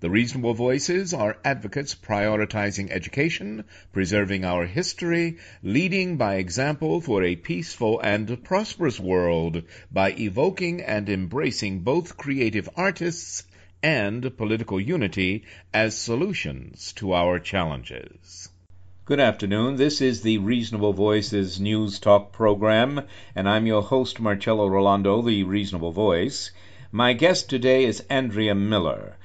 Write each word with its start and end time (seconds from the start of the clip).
The 0.00 0.10
reasonable 0.10 0.54
voices 0.54 1.12
are 1.12 1.38
advocates 1.44 1.96
prioritizing 1.96 2.88
education, 2.92 3.64
preserving 3.92 4.44
our 4.44 4.64
history, 4.64 5.38
leading 5.60 6.16
by 6.16 6.36
example 6.36 7.00
for 7.00 7.24
a 7.24 7.34
peaceful 7.34 7.98
and 7.98 8.44
prosperous 8.44 9.00
world 9.00 9.64
by 9.90 10.12
evoking 10.12 10.82
and 10.82 11.08
embracing 11.08 11.80
both 11.80 12.16
creative 12.16 12.68
artists 12.76 13.42
and 13.82 14.36
political 14.36 14.80
unity 14.80 15.42
as 15.74 15.96
solutions 15.96 16.92
to 16.92 17.12
our 17.12 17.40
challenges. 17.40 18.50
Good 19.04 19.18
afternoon. 19.18 19.74
This 19.74 20.00
is 20.00 20.20
the 20.20 20.38
Reasonable 20.38 20.92
Voices 20.92 21.58
News 21.58 21.98
Talk 21.98 22.30
program, 22.30 23.02
and 23.34 23.48
I'm 23.48 23.66
your 23.66 23.82
host, 23.82 24.20
Marcello 24.20 24.68
Rollando, 24.68 25.22
the 25.26 25.42
Reasonable 25.42 25.90
Voice. 25.90 26.52
My 26.92 27.14
guest 27.14 27.50
today 27.50 27.84
is 27.84 28.04
Andrea 28.08 28.54
Miller. 28.54 29.16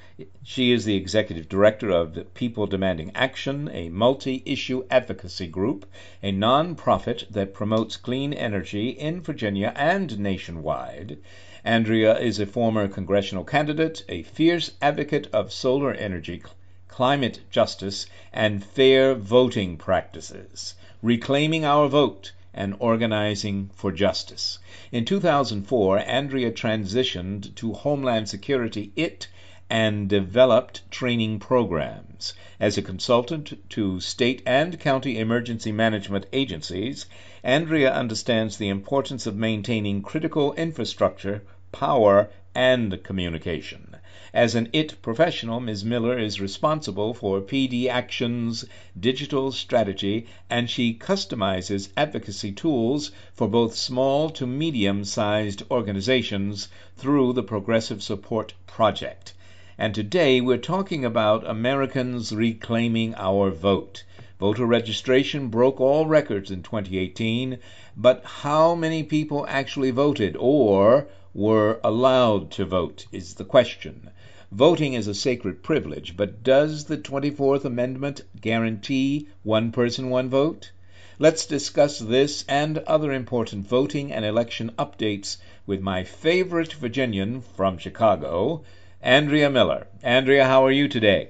She 0.44 0.70
is 0.70 0.84
the 0.84 0.94
executive 0.94 1.48
director 1.48 1.90
of 1.90 2.32
People 2.34 2.68
Demanding 2.68 3.10
Action, 3.16 3.68
a 3.72 3.88
multi 3.88 4.44
issue 4.46 4.84
advocacy 4.88 5.48
group, 5.48 5.86
a 6.22 6.30
nonprofit 6.30 7.28
that 7.30 7.52
promotes 7.52 7.96
clean 7.96 8.32
energy 8.32 8.90
in 8.90 9.22
Virginia 9.22 9.72
and 9.74 10.16
nationwide. 10.20 11.18
Andrea 11.64 12.16
is 12.16 12.38
a 12.38 12.46
former 12.46 12.86
congressional 12.86 13.42
candidate, 13.42 14.04
a 14.08 14.22
fierce 14.22 14.70
advocate 14.80 15.26
of 15.32 15.52
solar 15.52 15.92
energy, 15.92 16.44
climate 16.86 17.40
justice, 17.50 18.06
and 18.32 18.64
fair 18.64 19.16
voting 19.16 19.76
practices, 19.76 20.74
reclaiming 21.02 21.64
our 21.64 21.88
vote 21.88 22.30
and 22.54 22.76
organizing 22.78 23.68
for 23.74 23.90
justice. 23.90 24.60
In 24.92 25.04
2004, 25.04 25.98
Andrea 25.98 26.52
transitioned 26.52 27.52
to 27.56 27.72
Homeland 27.72 28.28
Security 28.28 28.92
IT 28.94 29.26
and 29.70 30.08
developed 30.08 30.82
training 30.90 31.38
programs. 31.38 32.34
As 32.60 32.76
a 32.76 32.82
consultant 32.82 33.70
to 33.70 33.98
state 33.98 34.42
and 34.44 34.78
county 34.78 35.18
emergency 35.18 35.72
management 35.72 36.26
agencies, 36.32 37.06
Andrea 37.42 37.92
understands 37.92 38.56
the 38.56 38.68
importance 38.68 39.26
of 39.26 39.36
maintaining 39.36 40.02
critical 40.02 40.52
infrastructure, 40.54 41.42
power, 41.72 42.30
and 42.54 43.02
communication. 43.02 43.96
As 44.32 44.54
an 44.54 44.68
IT 44.72 45.00
professional, 45.02 45.60
Ms. 45.60 45.84
Miller 45.84 46.18
is 46.18 46.40
responsible 46.40 47.14
for 47.14 47.40
PD 47.40 47.88
Action's 47.88 48.64
digital 48.98 49.50
strategy 49.50 50.26
and 50.50 50.68
she 50.70 50.94
customizes 50.94 51.88
advocacy 51.96 52.52
tools 52.52 53.10
for 53.32 53.48
both 53.48 53.74
small 53.74 54.30
to 54.30 54.46
medium 54.46 55.04
sized 55.04 55.62
organizations 55.70 56.68
through 56.96 57.32
the 57.32 57.42
Progressive 57.42 58.02
Support 58.02 58.54
Project. 58.66 59.32
And 59.76 59.92
today 59.92 60.40
we're 60.40 60.58
talking 60.58 61.04
about 61.04 61.50
Americans 61.50 62.32
reclaiming 62.32 63.12
our 63.16 63.50
vote. 63.50 64.04
Voter 64.38 64.64
registration 64.66 65.48
broke 65.48 65.80
all 65.80 66.06
records 66.06 66.52
in 66.52 66.62
2018, 66.62 67.58
but 67.96 68.22
how 68.24 68.76
many 68.76 69.02
people 69.02 69.44
actually 69.48 69.90
voted 69.90 70.36
or 70.38 71.08
were 71.34 71.80
allowed 71.82 72.52
to 72.52 72.64
vote 72.64 73.06
is 73.10 73.34
the 73.34 73.44
question. 73.44 74.10
Voting 74.52 74.92
is 74.92 75.08
a 75.08 75.14
sacred 75.14 75.64
privilege, 75.64 76.16
but 76.16 76.44
does 76.44 76.84
the 76.84 76.96
24th 76.96 77.64
Amendment 77.64 78.20
guarantee 78.40 79.26
one 79.42 79.72
person, 79.72 80.08
one 80.08 80.30
vote? 80.30 80.70
Let's 81.18 81.46
discuss 81.46 81.98
this 81.98 82.44
and 82.48 82.78
other 82.78 83.12
important 83.12 83.66
voting 83.66 84.12
and 84.12 84.24
election 84.24 84.70
updates 84.78 85.38
with 85.66 85.80
my 85.80 86.04
favorite 86.04 86.74
Virginian 86.74 87.40
from 87.40 87.76
Chicago, 87.78 88.62
Andrea 89.04 89.50
Miller. 89.50 89.86
Andrea, 90.02 90.46
how 90.46 90.64
are 90.64 90.70
you 90.70 90.88
today? 90.88 91.28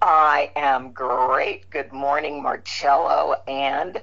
I 0.00 0.52
am 0.54 0.92
great. 0.92 1.68
Good 1.68 1.92
morning, 1.92 2.44
Marcello. 2.44 3.34
And 3.48 4.00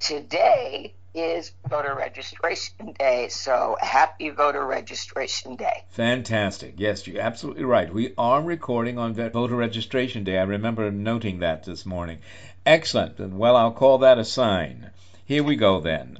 today 0.00 0.92
is 1.14 1.52
voter 1.66 1.94
registration 1.94 2.92
day. 2.98 3.28
So 3.30 3.78
happy 3.80 4.28
voter 4.28 4.66
registration 4.66 5.56
day. 5.56 5.84
Fantastic. 5.92 6.74
Yes, 6.76 7.06
you're 7.06 7.22
absolutely 7.22 7.64
right. 7.64 7.90
We 7.90 8.12
are 8.18 8.42
recording 8.42 8.98
on 8.98 9.14
voter 9.14 9.56
registration 9.56 10.24
day. 10.24 10.36
I 10.36 10.42
remember 10.42 10.90
noting 10.90 11.38
that 11.38 11.64
this 11.64 11.86
morning. 11.86 12.18
Excellent. 12.66 13.18
And 13.18 13.38
well, 13.38 13.56
I'll 13.56 13.72
call 13.72 13.96
that 13.98 14.18
a 14.18 14.26
sign. 14.26 14.90
Here 15.24 15.42
we 15.42 15.56
go 15.56 15.80
then. 15.80 16.18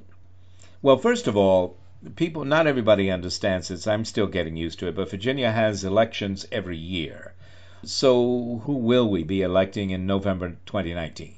Well, 0.81 0.97
first 0.97 1.27
of 1.27 1.37
all, 1.37 1.77
people, 2.17 2.45
not 2.45 2.67
everybody 2.67 3.11
understands 3.11 3.69
this. 3.69 3.87
I'm 3.87 4.05
still 4.05 4.27
getting 4.27 4.57
used 4.57 4.79
to 4.81 4.89
it, 4.89 4.95
but 4.95 5.11
Virginia 5.11 5.51
has 5.51 5.85
elections 5.85 6.47
every 6.53 6.77
year. 6.77 7.35
So, 7.85 8.63
who 8.65 8.75
will 8.75 9.09
we 9.09 9.25
be 9.25 9.43
electing 9.43 9.91
in 9.91 10.07
November 10.07 10.57
2019? 10.67 11.37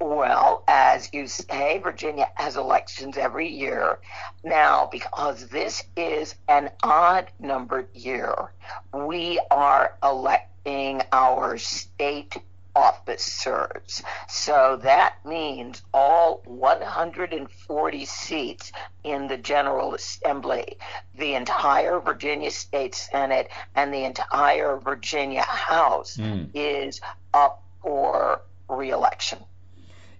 Well, 0.00 0.62
as 0.68 1.12
you 1.12 1.26
say, 1.26 1.78
Virginia 1.78 2.28
has 2.34 2.56
elections 2.56 3.16
every 3.16 3.48
year. 3.48 3.98
Now, 4.44 4.88
because 4.90 5.48
this 5.48 5.82
is 5.96 6.34
an 6.48 6.70
odd 6.82 7.30
numbered 7.38 7.88
year, 7.94 8.52
we 8.92 9.40
are 9.50 9.96
electing 10.02 11.02
our 11.12 11.58
state 11.58 12.36
officers. 12.76 14.02
So 14.28 14.78
that 14.82 15.24
means 15.24 15.82
all 15.94 16.42
140 16.44 18.04
seats 18.04 18.70
in 19.02 19.28
the 19.28 19.38
General 19.38 19.94
Assembly, 19.94 20.76
the 21.18 21.34
entire 21.34 21.98
Virginia 22.00 22.50
State 22.50 22.94
Senate, 22.94 23.48
and 23.74 23.94
the 23.94 24.04
entire 24.04 24.76
Virginia 24.76 25.42
House 25.42 26.18
mm. 26.18 26.50
is 26.52 27.00
up 27.32 27.64
for 27.82 28.42
reelection. 28.68 29.38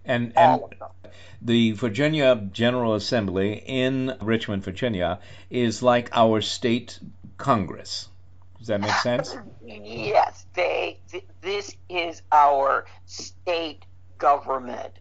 And, 0.06 0.32
and 0.36 0.62
the 1.42 1.72
Virginia 1.72 2.36
General 2.52 2.94
Assembly 2.94 3.62
in 3.66 4.16
Richmond, 4.22 4.64
Virginia, 4.64 5.18
is 5.50 5.82
like 5.82 6.08
our 6.12 6.40
state 6.40 6.98
Congress. 7.36 8.08
Does 8.66 8.80
that 8.80 8.80
make 8.80 8.96
sense? 8.96 9.36
yes, 9.64 10.44
they. 10.54 10.98
Th- 11.08 11.24
this 11.40 11.76
is 11.88 12.22
our 12.32 12.86
state 13.04 13.86
government. 14.18 14.92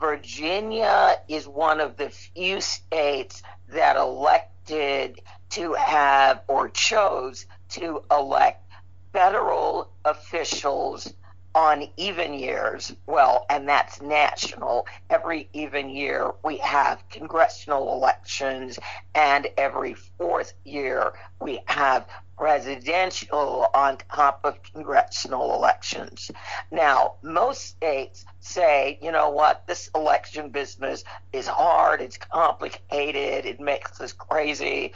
Virginia 0.00 1.14
is 1.28 1.46
one 1.46 1.80
of 1.80 1.96
the 1.96 2.10
few 2.10 2.60
states 2.60 3.44
that 3.68 3.94
elected 3.94 5.20
to 5.50 5.72
have 5.74 6.42
or 6.48 6.68
chose 6.70 7.46
to 7.68 8.02
elect 8.10 8.66
federal 9.12 9.92
officials 10.04 11.14
on 11.54 11.88
even 11.96 12.34
years, 12.34 12.94
well, 13.06 13.46
and 13.50 13.68
that's 13.68 14.00
national, 14.00 14.86
every 15.10 15.48
even 15.52 15.90
year 15.90 16.30
we 16.42 16.56
have 16.58 17.02
congressional 17.10 17.92
elections, 17.92 18.78
and 19.14 19.48
every 19.58 19.94
fourth 19.94 20.54
year 20.64 21.12
we 21.40 21.60
have 21.66 22.06
presidential 22.38 23.68
on 23.74 23.98
top 24.12 24.40
of 24.44 24.62
congressional 24.62 25.54
elections. 25.54 26.30
Now, 26.70 27.14
most 27.22 27.66
states 27.66 28.24
say, 28.40 28.98
you 29.02 29.12
know 29.12 29.30
what, 29.30 29.66
this 29.66 29.90
election 29.94 30.50
business 30.50 31.04
is 31.32 31.46
hard, 31.46 32.00
it's 32.00 32.18
complicated, 32.18 33.46
it 33.46 33.60
makes 33.60 34.00
us 34.00 34.12
crazy 34.12 34.92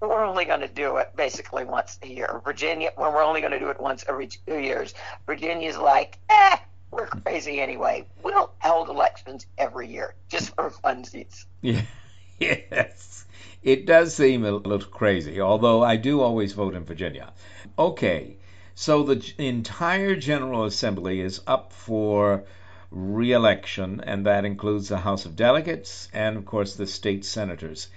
we're 0.00 0.24
only 0.24 0.44
going 0.44 0.60
to 0.60 0.68
do 0.68 0.96
it 0.96 1.10
basically 1.16 1.64
once 1.64 1.98
a 2.02 2.06
year. 2.06 2.40
Virginia, 2.44 2.90
when 2.96 3.12
we're 3.12 3.22
only 3.22 3.40
going 3.40 3.52
to 3.52 3.58
do 3.58 3.70
it 3.70 3.80
once 3.80 4.04
every 4.08 4.28
two 4.28 4.58
years, 4.58 4.94
Virginia's 5.26 5.78
like, 5.78 6.18
eh, 6.28 6.56
we're 6.90 7.06
crazy 7.06 7.60
anyway. 7.60 8.06
We'll 8.22 8.52
hold 8.60 8.88
elections 8.88 9.46
every 9.58 9.88
year 9.88 10.14
just 10.28 10.54
for 10.54 10.70
funsies. 10.70 11.44
Yeah. 11.60 11.82
Yes. 12.38 13.24
It 13.62 13.86
does 13.86 14.14
seem 14.14 14.44
a 14.44 14.52
little 14.52 14.86
crazy, 14.86 15.40
although 15.40 15.82
I 15.82 15.96
do 15.96 16.20
always 16.20 16.52
vote 16.52 16.74
in 16.74 16.84
Virginia. 16.84 17.32
Okay. 17.78 18.36
So 18.74 19.04
the 19.04 19.32
entire 19.38 20.16
General 20.16 20.64
Assembly 20.66 21.20
is 21.20 21.40
up 21.46 21.72
for 21.72 22.44
re-election, 22.90 24.02
and 24.02 24.26
that 24.26 24.44
includes 24.44 24.88
the 24.88 24.98
House 24.98 25.24
of 25.24 25.34
Delegates 25.34 26.08
and, 26.12 26.36
of 26.36 26.44
course, 26.44 26.74
the 26.74 26.86
state 26.86 27.24
senators. 27.24 27.88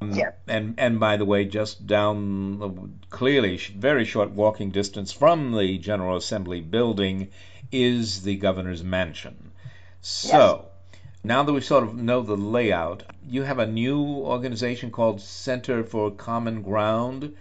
Mm. 0.00 0.16
Yeah. 0.16 0.32
And 0.46 0.74
and 0.78 1.00
by 1.00 1.16
the 1.16 1.24
way, 1.24 1.44
just 1.44 1.86
down 1.86 2.58
the 2.58 2.70
clearly 3.10 3.56
very 3.56 4.04
short 4.04 4.30
walking 4.30 4.70
distance 4.70 5.12
from 5.12 5.52
the 5.52 5.78
General 5.78 6.16
Assembly 6.16 6.60
building 6.60 7.28
is 7.70 8.22
the 8.22 8.36
governor's 8.36 8.82
mansion. 8.82 9.52
So, 10.00 10.66
yes. 10.92 11.00
now 11.24 11.42
that 11.42 11.52
we 11.52 11.60
sort 11.60 11.84
of 11.84 11.94
know 11.94 12.22
the 12.22 12.36
layout, 12.36 13.04
you 13.26 13.42
have 13.42 13.58
a 13.58 13.66
new 13.66 14.02
organization 14.02 14.90
called 14.90 15.20
Center 15.20 15.82
for 15.82 16.10
Common 16.10 16.62
Ground. 16.62 17.34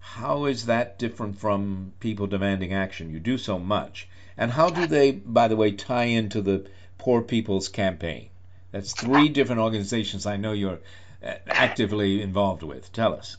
How 0.00 0.46
is 0.46 0.66
that 0.66 0.98
different 0.98 1.38
from 1.38 1.92
People 2.00 2.26
Demanding 2.26 2.72
Action? 2.72 3.12
You 3.12 3.20
do 3.20 3.38
so 3.38 3.58
much. 3.58 4.08
And 4.36 4.50
how 4.50 4.70
do 4.70 4.86
they, 4.86 5.12
by 5.12 5.48
the 5.48 5.56
way, 5.56 5.72
tie 5.72 6.04
into 6.04 6.40
the 6.40 6.66
Poor 6.98 7.22
People's 7.22 7.68
Campaign? 7.68 8.30
That's 8.72 8.92
three 8.92 9.28
uh, 9.28 9.32
different 9.32 9.60
organizations 9.60 10.26
I 10.26 10.36
know 10.36 10.52
you're 10.52 10.80
actively 11.22 12.22
involved 12.22 12.62
with. 12.62 12.92
Tell 12.92 13.14
us. 13.14 13.36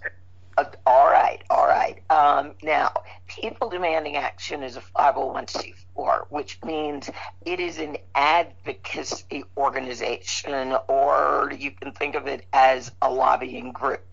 Uh, 0.57 0.65
all 0.85 1.09
right, 1.09 1.41
all 1.49 1.67
right. 1.67 2.01
Um, 2.09 2.53
now, 2.61 2.91
People 3.27 3.69
Demanding 3.69 4.17
Action 4.17 4.63
is 4.63 4.75
a 4.75 4.81
501c4, 4.81 6.25
which 6.29 6.59
means 6.63 7.09
it 7.45 7.59
is 7.59 7.79
an 7.79 7.97
advocacy 8.13 9.45
organization, 9.55 10.75
or 10.87 11.51
you 11.57 11.71
can 11.71 11.93
think 11.93 12.15
of 12.15 12.27
it 12.27 12.45
as 12.51 12.91
a 13.01 13.09
lobbying 13.09 13.71
group. 13.71 14.05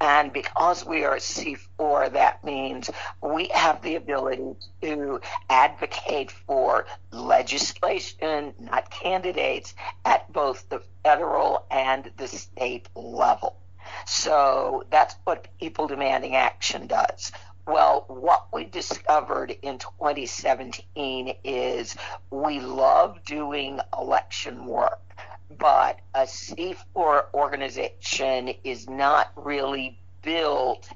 And 0.00 0.32
because 0.32 0.84
we 0.84 1.04
are 1.04 1.16
C4, 1.16 2.12
that 2.12 2.44
means 2.44 2.90
we 3.22 3.48
have 3.54 3.82
the 3.82 3.96
ability 3.96 4.54
to 4.82 5.20
advocate 5.50 6.30
for 6.30 6.86
legislation, 7.10 8.54
not 8.58 8.90
candidates, 8.90 9.74
at 10.04 10.32
both 10.32 10.68
the 10.68 10.82
federal 11.02 11.66
and 11.70 12.10
the 12.16 12.28
state 12.28 12.88
level. 12.94 13.56
So 14.06 14.84
that's 14.90 15.16
what 15.24 15.48
People 15.58 15.86
Demanding 15.86 16.36
Action 16.36 16.86
does. 16.86 17.32
Well, 17.66 18.04
what 18.08 18.46
we 18.52 18.64
discovered 18.64 19.50
in 19.50 19.78
2017 19.78 21.34
is 21.44 21.96
we 22.30 22.60
love 22.60 23.22
doing 23.24 23.80
election 23.98 24.64
work 24.64 25.00
but 25.56 26.00
a 26.14 26.22
C4 26.22 27.24
organization 27.32 28.54
is 28.64 28.88
not 28.88 29.32
really 29.36 29.98
built 30.22 30.88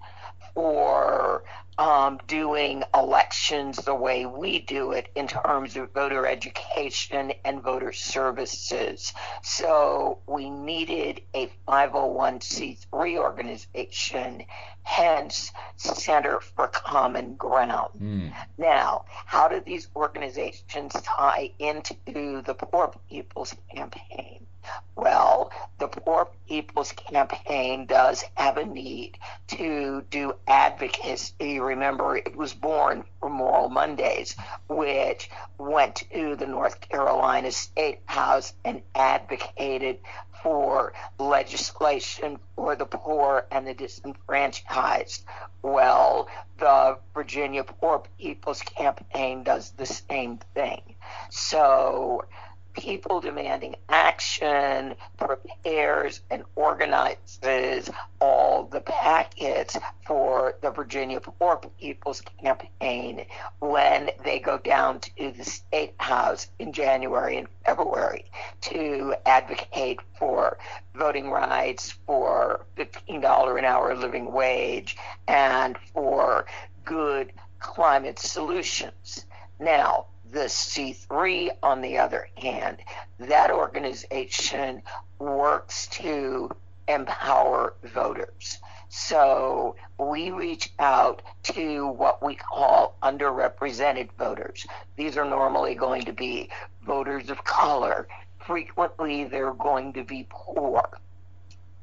for 0.55 1.45
um, 1.79 2.19
doing 2.27 2.85
elections 2.95 3.77
the 3.79 3.95
way 3.95 4.27
we 4.27 4.61
do 4.61 4.93
it 4.93 5.09
in 5.15 5.27
terms 5.27 5.77
of 5.77 5.93
voter 5.93 6.27
education 6.27 7.33
and 7.45 7.63
voter 7.63 7.93
services. 7.93 9.13
So 9.43 10.19
we 10.27 10.51
needed 10.51 11.23
a 11.35 11.51
501c3 11.67 13.17
organization, 13.17 14.45
hence 14.83 15.53
Center 15.77 16.41
for 16.41 16.69
Common 16.69 17.37
Ground. 17.37 17.91
Mm. 18.01 18.33
Now, 18.59 19.05
how 19.09 19.49
do 19.49 19.61
these 19.61 19.89
organizations 19.97 20.93
tie 21.03 21.53
into 21.59 21.95
the 22.07 22.55
Poor 22.55 22.93
People's 23.09 23.55
Campaign? 23.75 24.47
Well, 24.95 25.51
the 25.79 25.89
Poor 25.89 26.29
People's 26.47 26.93
Campaign 26.93 27.87
does 27.87 28.23
have 28.35 28.57
a 28.59 28.65
need 28.65 29.19
to 29.49 30.03
do 30.03 30.35
advocacy. 30.47 31.59
Remember, 31.63 32.17
it 32.17 32.37
was 32.37 32.53
born 32.55 33.05
from 33.21 33.33
Moral 33.33 33.69
Mondays, 33.69 34.37
which 34.69 35.31
went 35.59 36.05
to 36.13 36.37
the 36.37 36.47
North 36.47 36.81
Carolina 36.81 37.51
State 37.51 38.01
House 38.07 38.53
and 38.65 38.83
advocated 38.95 39.99
for 40.43 40.93
legislation 41.19 42.39
for 42.57 42.75
the 42.75 42.87
poor 42.87 43.47
and 43.51 43.67
the 43.67 43.75
disenfranchised. 43.75 45.25
Well, 45.63 46.29
the 46.59 46.99
Virginia 47.15 47.65
Poor 47.65 48.03
People's 48.19 48.63
Campaign 48.63 49.45
does 49.45 49.71
the 49.71 49.87
same 49.87 50.39
thing. 50.55 50.97
So 51.31 52.25
people 52.75 53.21
demanding 53.21 53.77
action 53.89 54.95
prepares 55.19 56.21
and 56.31 56.43
organizes 56.55 57.91
all 58.21 58.65
the 58.65 58.81
packets 58.81 59.77
for 60.07 60.55
the 60.63 60.71
Virginia 60.71 61.21
Poor 61.21 61.61
People's 61.79 62.23
Campaign 62.43 63.27
when 63.61 64.11
they 64.25 64.39
go 64.39 64.59
down 64.59 65.01
to 65.01 65.33
the 65.33 65.45
State 65.45 65.95
House 65.99 66.49
in 66.59 66.73
January 66.73 67.37
and 67.37 67.49
February 67.65 68.25
to 68.63 69.15
advocate 69.27 70.01
for 70.19 70.59
voting 70.95 71.31
rights, 71.31 71.93
for 72.07 72.67
$15 72.77 73.59
an 73.59 73.65
hour 73.65 73.95
living 73.95 74.33
wage, 74.33 74.97
and 75.29 75.77
for 75.93 76.47
good 76.85 77.33
climate 77.59 78.19
solutions. 78.19 79.25
Now, 79.61 80.07
the 80.33 80.47
C3, 80.47 81.51
on 81.63 81.83
the 81.83 81.99
other 81.99 82.27
hand, 82.37 82.79
that 83.19 83.51
organization 83.51 84.83
works 85.19 85.87
to 85.89 86.51
empower 86.89 87.75
voters. 87.85 88.59
So 88.89 89.77
we 89.99 90.31
reach 90.31 90.73
out 90.79 91.23
to 91.55 91.87
what 91.87 92.23
we 92.23 92.35
call 92.35 92.97
underrepresented 93.03 94.11
voters. 94.19 94.67
These 94.97 95.17
are 95.17 95.25
normally 95.25 95.75
going 95.75 96.05
to 96.07 96.13
be 96.13 96.51
voters 96.85 97.31
of 97.31 97.45
color. 97.45 98.09
Frequently, 98.47 99.25
they're 99.25 99.55
going 99.55 99.93
to 99.95 100.05
be 100.05 100.27
poor. 100.29 100.89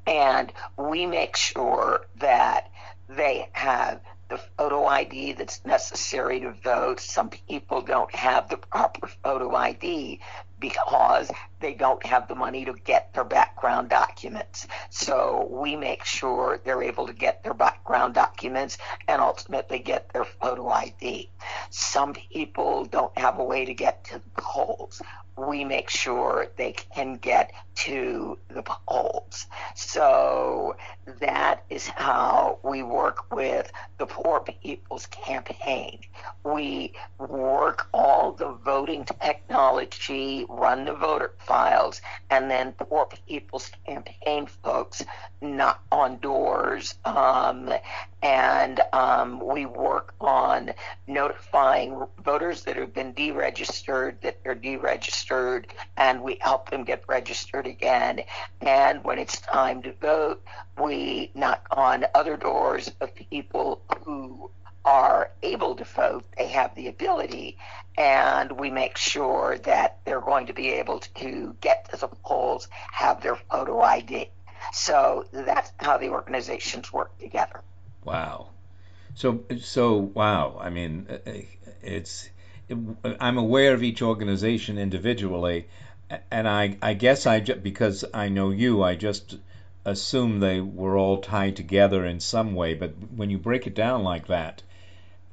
And 0.05 0.51
we 0.77 1.05
make 1.05 1.35
sure 1.35 2.05
that 2.17 2.71
they 3.07 3.49
have 3.53 4.01
the 4.29 4.37
photo 4.57 4.85
ID 4.85 5.33
that's 5.33 5.65
necessary 5.65 6.39
to 6.41 6.51
vote. 6.51 6.99
Some 6.99 7.29
people 7.29 7.81
don't 7.81 8.13
have 8.13 8.47
the 8.47 8.57
proper 8.57 9.07
photo 9.07 9.55
ID 9.55 10.19
because 10.59 11.31
they 11.59 11.73
don't 11.73 12.05
have 12.05 12.27
the 12.27 12.35
money 12.35 12.65
to 12.65 12.73
get 12.73 13.13
their 13.13 13.23
background 13.23 13.89
documents. 13.89 14.67
So 14.89 15.47
we 15.49 15.75
make 15.75 16.05
sure 16.05 16.59
they're 16.63 16.83
able 16.83 17.07
to 17.07 17.13
get 17.13 17.43
their 17.43 17.53
background 17.53 18.13
documents 18.13 18.77
and 19.07 19.21
ultimately 19.21 19.79
get 19.79 20.11
their 20.13 20.25
photo 20.25 20.69
ID. 20.69 21.31
Some 21.69 22.13
people 22.13 22.85
don't 22.85 23.17
have 23.17 23.39
a 23.39 23.43
way 23.43 23.65
to 23.65 23.73
get 23.73 24.03
to 24.05 24.21
the 24.35 24.41
polls. 24.41 25.01
We 25.47 25.63
make 25.63 25.89
sure 25.89 26.47
they 26.57 26.73
can 26.73 27.15
get 27.15 27.51
to 27.75 28.37
the 28.49 28.63
polls. 28.63 29.45
So 29.75 30.75
that 31.19 31.63
is 31.69 31.87
how 31.87 32.59
we 32.63 32.83
work 32.83 33.33
with 33.33 33.71
the 33.97 34.05
Poor 34.05 34.41
People's 34.41 35.05
Campaign. 35.05 35.99
We 36.43 36.93
work 37.17 37.87
all 37.93 38.33
the 38.33 38.51
voting 38.51 39.05
technology, 39.05 40.45
run 40.49 40.85
the 40.85 40.93
voter 40.93 41.33
files, 41.39 42.01
and 42.29 42.51
then 42.51 42.73
Poor 42.73 43.07
People's 43.27 43.71
Campaign 43.85 44.47
folks 44.61 45.03
knock 45.41 45.81
on 45.91 46.17
doors. 46.17 46.95
Um, 47.05 47.71
and 48.21 48.81
um, 48.91 49.39
we 49.39 49.65
work 49.65 50.13
on 50.19 50.71
notifying 51.07 52.05
voters 52.23 52.63
that 52.63 52.75
have 52.75 52.93
been 52.93 53.13
deregistered 53.13 54.19
that 54.21 54.43
they're 54.43 54.55
deregistered, 54.55 55.65
and 55.95 56.21
we 56.21 56.37
help 56.41 56.69
them 56.69 56.83
get 56.83 57.03
registered 57.07 57.65
again. 57.65 58.21
And 58.61 59.03
when 59.03 59.19
it's 59.19 59.39
time 59.39 59.81
to 59.83 59.93
vote, 59.93 60.43
we 60.81 61.31
knock 61.33 61.65
on 61.71 62.05
other 62.13 62.35
doors 62.35 62.91
of 62.99 63.15
people 63.15 63.81
who 64.03 64.51
are 64.85 65.31
able 65.43 65.75
to 65.75 65.83
vote, 65.83 66.25
they 66.37 66.47
have 66.47 66.73
the 66.75 66.87
ability, 66.87 67.57
and 67.97 68.51
we 68.53 68.69
make 68.69 68.97
sure 68.97 69.57
that 69.59 69.99
they're 70.05 70.21
going 70.21 70.47
to 70.47 70.53
be 70.53 70.69
able 70.69 70.99
to 70.99 71.55
get 71.61 71.89
to 71.91 71.97
the 71.97 72.07
polls, 72.07 72.67
have 72.91 73.21
their 73.21 73.35
photo 73.35 73.81
ID. 73.81 74.29
So 74.73 75.25
that's 75.31 75.71
how 75.79 75.97
the 75.97 76.09
organizations 76.09 76.91
work 76.91 77.17
together. 77.19 77.61
Wow. 78.03 78.49
So, 79.15 79.43
so 79.59 79.97
wow. 79.97 80.57
I 80.59 80.69
mean, 80.69 81.07
uh, 81.09 81.17
uh, 81.27 81.41
it's. 81.83 82.29
I'm 83.19 83.37
aware 83.37 83.73
of 83.73 83.83
each 83.83 84.01
organization 84.01 84.77
individually, 84.77 85.67
and 86.31 86.47
I, 86.47 86.77
I 86.81 86.93
guess 86.93 87.25
I 87.25 87.39
because 87.39 88.05
I 88.13 88.29
know 88.29 88.51
you, 88.51 88.83
I 88.83 88.95
just 88.95 89.37
assume 89.85 90.39
they 90.39 90.61
were 90.61 90.97
all 90.97 91.17
tied 91.17 91.55
together 91.55 92.05
in 92.05 92.19
some 92.19 92.53
way. 92.55 92.75
But 92.75 92.91
when 93.15 93.29
you 93.29 93.37
break 93.39 93.67
it 93.67 93.73
down 93.75 94.03
like 94.03 94.27
that, 94.27 94.61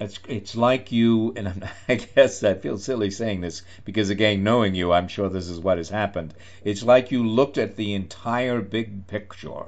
it's 0.01 0.19
it's 0.29 0.57
like 0.57 0.93
you, 0.93 1.33
and 1.37 1.69
I 1.89 1.97
guess 1.97 2.43
I 2.43 2.55
feel 2.55 2.79
silly 2.79 3.11
saying 3.11 3.43
this 3.43 3.63
because 3.85 4.11
again, 4.11 4.43
knowing 4.43 4.75
you, 4.75 4.93
I'm 4.93 5.09
sure 5.09 5.29
this 5.29 5.49
is 5.49 5.61
what 5.61 5.79
has 5.79 5.91
happened. 5.91 6.35
It's 6.65 6.83
like 6.83 7.11
you 7.11 7.27
looked 7.27 7.59
at 7.59 7.77
the 7.77 7.95
entire 7.95 8.63
big 8.63 9.07
picture 9.07 9.67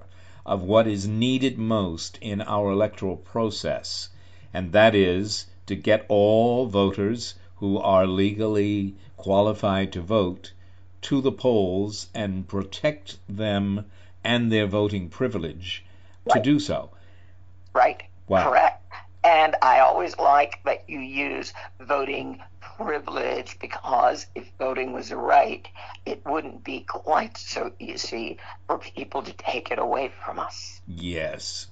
of 0.48 0.62
what 0.62 0.86
is 0.86 1.06
needed 1.06 1.58
most 1.58 2.18
in 2.22 2.40
our 2.40 2.72
electoral 2.72 3.16
process, 3.16 4.08
and 4.54 4.72
that 4.72 4.94
is 4.94 5.46
to 5.66 5.76
get 5.76 6.06
all 6.08 6.66
voters 6.66 7.34
who 7.56 7.78
are 7.78 8.06
legally 8.06 8.94
qualified 9.18 9.92
to 9.92 10.00
vote 10.00 10.52
to 11.02 11.20
the 11.20 11.30
polls 11.30 12.08
and 12.14 12.48
protect 12.48 13.18
them 13.28 13.84
and 14.24 14.50
their 14.50 14.66
voting 14.66 15.10
privilege 15.10 15.84
right. 16.24 16.34
to 16.34 16.40
do 16.40 16.58
so. 16.58 16.90
Right. 17.74 18.02
Wow. 18.26 18.48
Correct. 18.48 18.82
And 19.24 19.54
I 19.60 19.80
always 19.80 20.16
like 20.16 20.60
that 20.64 20.88
you 20.88 21.00
use 21.00 21.52
voting 21.78 22.42
privilege 22.78 23.58
because 23.60 24.26
if 24.34 24.46
voting 24.58 24.92
was 24.92 25.10
a 25.10 25.16
right, 25.16 25.66
it 26.06 26.24
wouldn't 26.24 26.62
be 26.64 26.80
quite 26.80 27.36
so 27.36 27.72
easy 27.78 28.38
for 28.66 28.78
people 28.78 29.22
to 29.22 29.32
take 29.32 29.70
it 29.70 29.78
away 29.78 30.10
from 30.24 30.38
us. 30.38 30.80
Yes. 30.86 31.66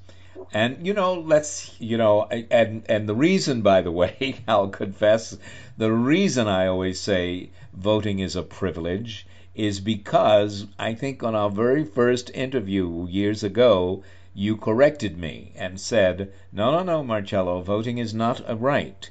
And 0.52 0.86
you 0.86 0.92
know, 0.92 1.14
let's 1.14 1.75
you 1.78 1.96
know, 1.96 2.25
and 2.25 2.84
and 2.90 3.08
the 3.08 3.14
reason, 3.14 3.62
by 3.62 3.80
the 3.80 3.92
way, 3.92 4.36
I'll 4.48 4.68
confess, 4.68 5.36
the 5.78 5.92
reason 5.92 6.48
I 6.48 6.66
always 6.66 7.00
say 7.00 7.50
voting 7.72 8.18
is 8.18 8.36
a 8.36 8.42
privilege 8.42 9.26
is 9.54 9.80
because 9.80 10.66
I 10.78 10.92
think 10.92 11.22
on 11.22 11.34
our 11.34 11.50
very 11.50 11.84
first 11.84 12.30
interview 12.34 13.06
years 13.08 13.42
ago, 13.42 14.02
you 14.34 14.56
corrected 14.58 15.16
me 15.16 15.52
and 15.56 15.80
said, 15.80 16.32
no, 16.52 16.70
no, 16.70 16.82
no, 16.82 17.02
Marcello, 17.02 17.62
voting 17.62 17.96
is 17.96 18.12
not 18.12 18.42
a 18.46 18.54
right. 18.54 19.08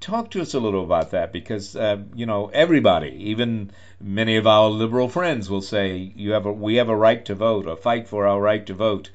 Talk 0.00 0.30
to 0.30 0.42
us 0.42 0.54
a 0.54 0.60
little 0.60 0.84
about 0.84 1.10
that 1.10 1.32
because, 1.32 1.74
uh, 1.74 1.98
you 2.14 2.24
know, 2.24 2.48
everybody, 2.48 3.30
even 3.30 3.72
many 4.00 4.36
of 4.36 4.46
our 4.46 4.68
liberal 4.68 5.08
friends 5.08 5.50
will 5.50 5.62
say 5.62 6.12
you 6.14 6.32
have 6.32 6.46
a, 6.46 6.52
we 6.52 6.76
have 6.76 6.88
a 6.88 6.96
right 6.96 7.24
to 7.24 7.34
vote 7.34 7.66
or 7.66 7.76
fight 7.76 8.08
for 8.08 8.26
our 8.26 8.40
right 8.40 8.64
to 8.66 8.74
vote. 8.74 9.10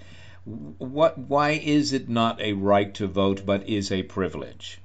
What, 0.45 1.17
why 1.17 1.51
is 1.51 1.93
it 1.93 2.09
not 2.09 2.41
a 2.41 2.53
right 2.53 2.93
to 2.95 3.07
vote 3.07 3.45
but 3.45 3.69
is 3.69 3.91
a 3.91 4.03
privilege? 4.03 4.81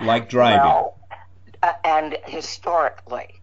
Like 0.00 0.28
driving. 0.28 0.66
Well, 0.66 0.98
uh, 1.62 1.72
and 1.82 2.16
historically, 2.26 3.40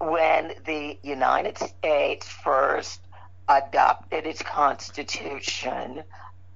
when 0.00 0.54
the 0.64 0.98
United 1.02 1.58
States 1.58 2.26
first 2.26 3.00
adopted 3.48 4.26
its 4.26 4.42
constitution, 4.42 6.02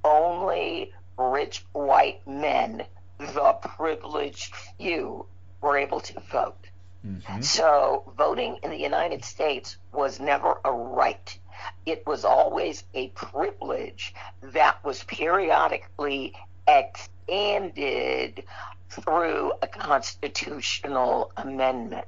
only 0.05 0.93
rich 1.17 1.65
white 1.73 2.27
men, 2.27 2.85
the 3.19 3.57
privileged 3.77 4.55
few, 4.79 5.27
were 5.61 5.77
able 5.77 6.01
to 6.01 6.21
vote. 6.31 6.67
Mm-hmm. 7.07 7.43
So 7.43 8.13
voting 8.17 8.59
in 8.63 8.71
the 8.71 8.79
United 8.79 9.25
States 9.25 9.77
was 9.93 10.21
never 10.21 10.59
a 10.65 10.73
right. 10.73 11.39
It 11.87 12.07
was 12.07 12.25
always 12.25 12.85
a 12.95 13.09
privilege 13.09 14.15
that 14.43 14.83
was 14.85 15.05
periodically 15.05 16.35
expanded 16.67 18.45
through 18.91 19.53
a 19.63 19.67
constitutional 19.67 21.33
amendment. 21.37 22.07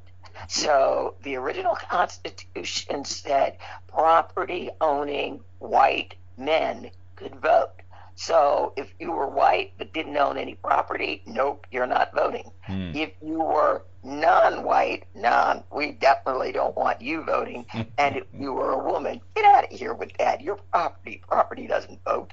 So 0.49 1.15
the 1.23 1.37
original 1.37 1.75
Constitution 1.75 3.05
said 3.05 3.59
property 3.89 4.71
owning 4.81 5.41
white 5.59 6.15
men 6.37 6.91
could 7.17 7.35
vote. 7.37 7.73
So 8.17 8.73
if 8.77 8.89
you 8.99 9.13
were 9.13 9.29
white 9.29 9.75
but 9.77 9.93
didn't 9.93 10.17
own 10.17 10.39
any 10.39 10.55
property, 10.55 11.23
nope, 11.27 11.67
you're 11.71 11.87
not 11.87 12.15
voting. 12.15 12.51
Hmm. 12.63 12.93
If 12.95 13.11
you 13.23 13.41
were 13.41 13.85
non-white, 14.03 15.05
non, 15.15 15.63
we 15.71 15.93
definitely 15.93 16.51
don't 16.51 16.75
want 16.75 17.03
you 17.03 17.23
voting. 17.25 17.67
and 17.99 18.17
if 18.17 18.25
you 18.33 18.55
were 18.55 18.73
a 18.73 18.91
woman, 18.91 19.21
get 19.35 19.45
out 19.45 19.65
of 19.65 19.79
here 19.79 19.93
with 19.93 20.17
that. 20.19 20.41
Your 20.41 20.57
property, 20.73 21.23
property 21.29 21.67
doesn't 21.67 22.03
vote. 22.05 22.33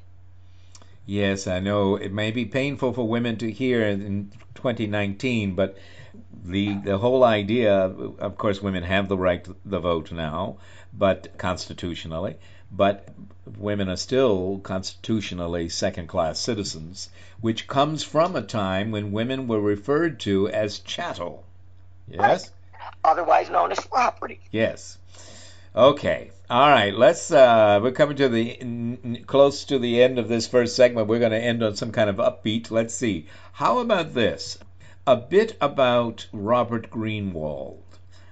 Yes, 1.05 1.47
I 1.47 1.59
know 1.59 1.97
it 1.97 2.13
may 2.13 2.31
be 2.31 2.45
painful 2.45 2.93
for 2.93 3.05
women 3.05 3.35
to 3.37 3.51
hear 3.51 3.85
in 3.85 4.31
2019, 4.55 5.53
but 5.53 5.77
the 6.43 6.75
the 6.75 6.97
whole 6.97 7.23
idea, 7.23 7.73
of 7.75 8.37
course, 8.37 8.61
women 8.61 8.83
have 8.83 9.07
the 9.07 9.17
right 9.17 9.43
to 9.43 9.55
the 9.65 9.79
vote 9.79 10.11
now, 10.11 10.57
but 10.93 11.37
constitutionally, 11.37 12.35
but 12.71 13.07
women 13.57 13.89
are 13.89 13.95
still 13.95 14.59
constitutionally 14.63 15.69
second 15.69 16.07
class 16.07 16.39
citizens, 16.39 17.09
which 17.41 17.67
comes 17.67 18.03
from 18.03 18.35
a 18.35 18.41
time 18.41 18.91
when 18.91 19.11
women 19.11 19.47
were 19.47 19.61
referred 19.61 20.19
to 20.21 20.49
as 20.49 20.79
chattel. 20.79 21.45
Yes? 22.07 22.19
Right. 22.19 22.51
Otherwise 23.03 23.49
known 23.49 23.71
as 23.71 23.79
property. 23.79 24.39
Yes. 24.51 24.97
Okay. 25.75 26.31
All 26.49 26.69
right. 26.69 26.93
Let's. 26.93 27.31
Uh, 27.31 27.79
we're 27.81 27.91
coming 27.91 28.17
to 28.17 28.29
the 28.29 28.61
n- 28.61 29.23
close 29.25 29.65
to 29.65 29.79
the 29.79 30.03
end 30.03 30.19
of 30.19 30.27
this 30.27 30.47
first 30.47 30.75
segment. 30.75 31.07
We're 31.07 31.19
going 31.19 31.31
to 31.31 31.37
end 31.39 31.63
on 31.63 31.75
some 31.75 31.91
kind 31.91 32.09
of 32.09 32.17
upbeat. 32.17 32.69
Let's 32.69 32.93
see. 32.93 33.27
How 33.53 33.79
about 33.79 34.13
this? 34.13 34.59
A 35.05 35.17
bit 35.17 35.57
about 35.59 36.27
Robert 36.31 36.89
Greenwald. 36.89 37.83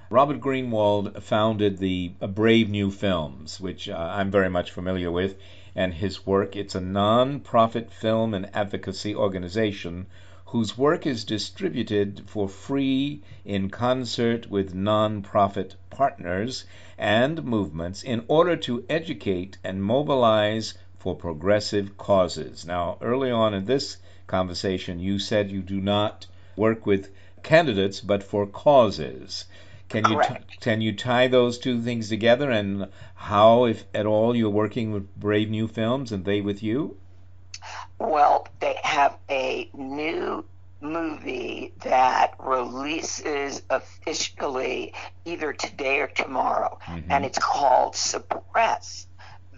Robert 0.09 0.39
Greenwald 0.39 1.21
founded 1.21 1.79
the 1.79 2.13
Brave 2.21 2.69
New 2.69 2.89
Films, 2.89 3.59
which 3.59 3.89
uh, 3.89 3.97
I'm 3.97 4.31
very 4.31 4.49
much 4.49 4.71
familiar 4.71 5.11
with, 5.11 5.35
and 5.75 5.93
his 5.93 6.25
work. 6.25 6.55
It's 6.55 6.73
a 6.73 6.79
non 6.79 7.41
profit 7.41 7.91
film 7.91 8.33
and 8.33 8.49
advocacy 8.55 9.13
organization 9.13 10.05
whose 10.45 10.77
work 10.77 11.05
is 11.05 11.25
distributed 11.25 12.23
for 12.25 12.47
free 12.47 13.21
in 13.43 13.69
concert 13.69 14.49
with 14.49 14.73
non-profit 14.73 15.75
partners 15.89 16.63
and 16.97 17.43
movements 17.43 18.01
in 18.01 18.23
order 18.29 18.55
to 18.55 18.85
educate 18.87 19.57
and 19.61 19.83
mobilize 19.83 20.75
for 20.97 21.17
progressive 21.17 21.97
causes. 21.97 22.65
Now, 22.65 22.97
early 23.01 23.29
on 23.29 23.53
in 23.53 23.65
this 23.65 23.97
conversation, 24.25 25.01
you 25.01 25.19
said 25.19 25.51
you 25.51 25.61
do 25.61 25.81
not 25.81 26.27
work 26.55 26.85
with 26.85 27.09
candidates 27.43 28.01
but 28.01 28.23
for 28.23 28.45
causes. 28.45 29.45
Can 29.89 30.09
you 30.09 30.21
t- 30.23 30.57
can 30.61 30.79
you 30.79 30.93
tie 30.93 31.27
those 31.27 31.57
two 31.57 31.81
things 31.81 32.07
together 32.07 32.49
and 32.49 32.87
how, 33.15 33.65
if 33.65 33.83
at 33.93 34.05
all, 34.05 34.35
you're 34.35 34.49
working 34.49 34.93
with 34.93 35.13
Brave 35.17 35.49
New 35.49 35.67
Films 35.67 36.13
and 36.13 36.23
they 36.23 36.39
with 36.39 36.63
you? 36.63 36.97
Well, 37.99 38.47
they 38.61 38.77
have 38.83 39.17
a 39.29 39.69
new 39.73 40.45
movie 40.79 41.73
that 41.81 42.33
releases 42.39 43.61
officially 43.69 44.93
either 45.25 45.53
today 45.53 45.99
or 45.99 46.07
tomorrow, 46.07 46.79
mm-hmm. 46.85 47.11
and 47.11 47.25
it's 47.25 47.37
called 47.37 47.95
Suppressed 47.95 49.07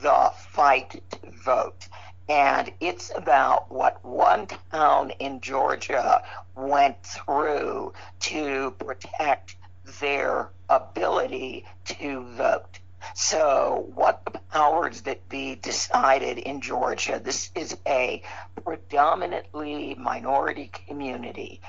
the 0.02 0.32
Fight 0.50 1.02
to 1.12 1.32
Vote. 1.46 1.88
And 2.30 2.72
it's 2.80 3.12
about 3.16 3.72
what 3.72 4.04
one 4.06 4.48
town 4.72 5.12
in 5.20 5.42
Georgia 5.42 6.24
went 6.56 7.04
through 7.04 7.94
to 8.22 8.72
protect 8.72 9.58
their 10.00 10.50
ability 10.70 11.66
to 11.86 12.24
vote. 12.36 12.80
So, 13.16 13.92
what 13.94 14.22
the 14.24 14.40
powers 14.52 15.02
that 15.02 15.28
be 15.28 15.56
decided 15.56 16.38
in 16.38 16.62
Georgia, 16.62 17.20
this 17.22 17.52
is 17.54 17.78
a 17.86 18.24
predominantly 18.64 19.94
minority 19.96 20.72
community. 20.88 21.60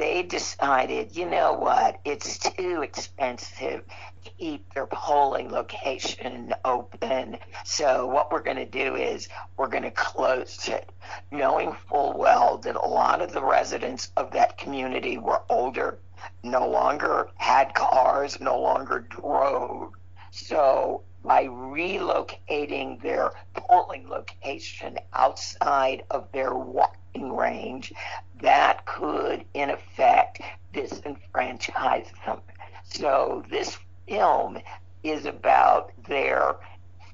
They 0.00 0.22
decided, 0.22 1.14
you 1.14 1.26
know 1.26 1.52
what, 1.52 2.00
it's 2.06 2.38
too 2.38 2.80
expensive 2.80 3.84
to 4.24 4.30
keep 4.30 4.72
their 4.72 4.86
polling 4.86 5.50
location 5.50 6.54
open. 6.64 7.36
So, 7.66 8.06
what 8.06 8.32
we're 8.32 8.40
going 8.40 8.56
to 8.56 8.64
do 8.64 8.96
is 8.96 9.28
we're 9.58 9.68
going 9.68 9.82
to 9.82 9.90
close 9.90 10.66
it, 10.68 10.88
knowing 11.30 11.74
full 11.90 12.14
well 12.16 12.56
that 12.64 12.76
a 12.76 12.88
lot 12.88 13.20
of 13.20 13.32
the 13.32 13.44
residents 13.44 14.10
of 14.16 14.30
that 14.30 14.56
community 14.56 15.18
were 15.18 15.42
older, 15.50 15.98
no 16.42 16.66
longer 16.66 17.28
had 17.36 17.74
cars, 17.74 18.40
no 18.40 18.58
longer 18.58 19.00
drove 19.00 19.92
so 20.30 21.02
by 21.24 21.44
relocating 21.44 23.02
their 23.02 23.32
polling 23.54 24.08
location 24.08 24.96
outside 25.12 26.04
of 26.10 26.30
their 26.32 26.54
walking 26.54 26.99
range, 27.16 27.92
that 28.40 28.84
could, 28.86 29.44
in 29.54 29.70
effect, 29.70 30.40
disenfranchise 30.72 32.08
them. 32.24 32.40
So 32.84 33.44
this 33.50 33.78
film 34.08 34.58
is 35.02 35.26
about 35.26 35.92
their 36.08 36.56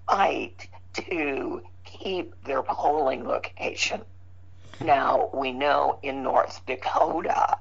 fight 0.09 0.69
to 0.95 1.63
keep 1.85 2.35
their 2.45 2.63
polling 2.63 3.25
location. 3.25 4.03
Now, 4.81 5.31
we 5.33 5.53
know 5.53 5.99
in 6.03 6.23
North 6.23 6.61
Dakota, 6.67 7.59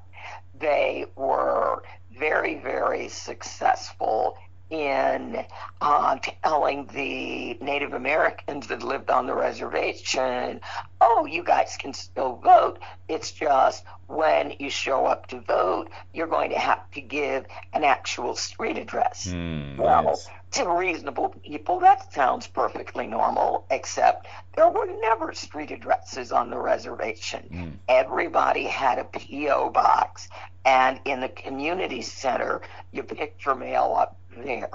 they 0.59 1.05
were 1.15 1.83
very, 2.17 2.55
very 2.55 3.09
successful 3.09 4.37
in 4.69 5.45
uh, 5.81 6.17
telling 6.43 6.87
the 6.87 7.57
Native 7.63 7.93
Americans 7.93 8.67
that 8.67 8.83
lived 8.83 9.09
on 9.09 9.27
the 9.27 9.35
reservation, 9.35 10.61
oh, 11.01 11.25
you 11.25 11.43
guys 11.43 11.77
can 11.77 11.93
still 11.93 12.37
vote. 12.37 12.79
It's 13.07 13.31
just 13.31 13.83
when 14.07 14.53
you 14.59 14.69
show 14.69 15.05
up 15.05 15.27
to 15.27 15.39
vote, 15.41 15.89
you're 16.13 16.27
going 16.27 16.49
to 16.51 16.57
have 16.57 16.89
to 16.91 17.01
give 17.01 17.45
an 17.73 17.83
actual 17.83 18.35
street 18.35 18.77
address. 18.77 19.27
Mm, 19.27 19.77
well, 19.77 20.03
yes. 20.05 20.29
to 20.51 20.69
reasonable 20.69 21.29
people, 21.43 21.79
that 21.79 22.11
sounds 22.13 22.47
perfectly 22.47 23.07
normal, 23.07 23.65
except 23.69 24.27
there 24.55 24.69
were 24.69 24.87
never 24.99 25.33
street 25.33 25.71
addresses 25.71 26.31
on 26.31 26.49
the 26.49 26.57
reservation. 26.57 27.49
Mm. 27.51 27.71
Everybody 27.87 28.63
had 28.63 28.99
a 28.99 29.03
P.O. 29.03 29.69
box, 29.69 30.27
and 30.65 30.99
in 31.05 31.19
the 31.19 31.29
community 31.29 32.01
center, 32.01 32.61
you 32.91 33.03
picked 33.03 33.45
your 33.45 33.55
mail 33.55 33.95
up 33.97 34.17
there. 34.43 34.69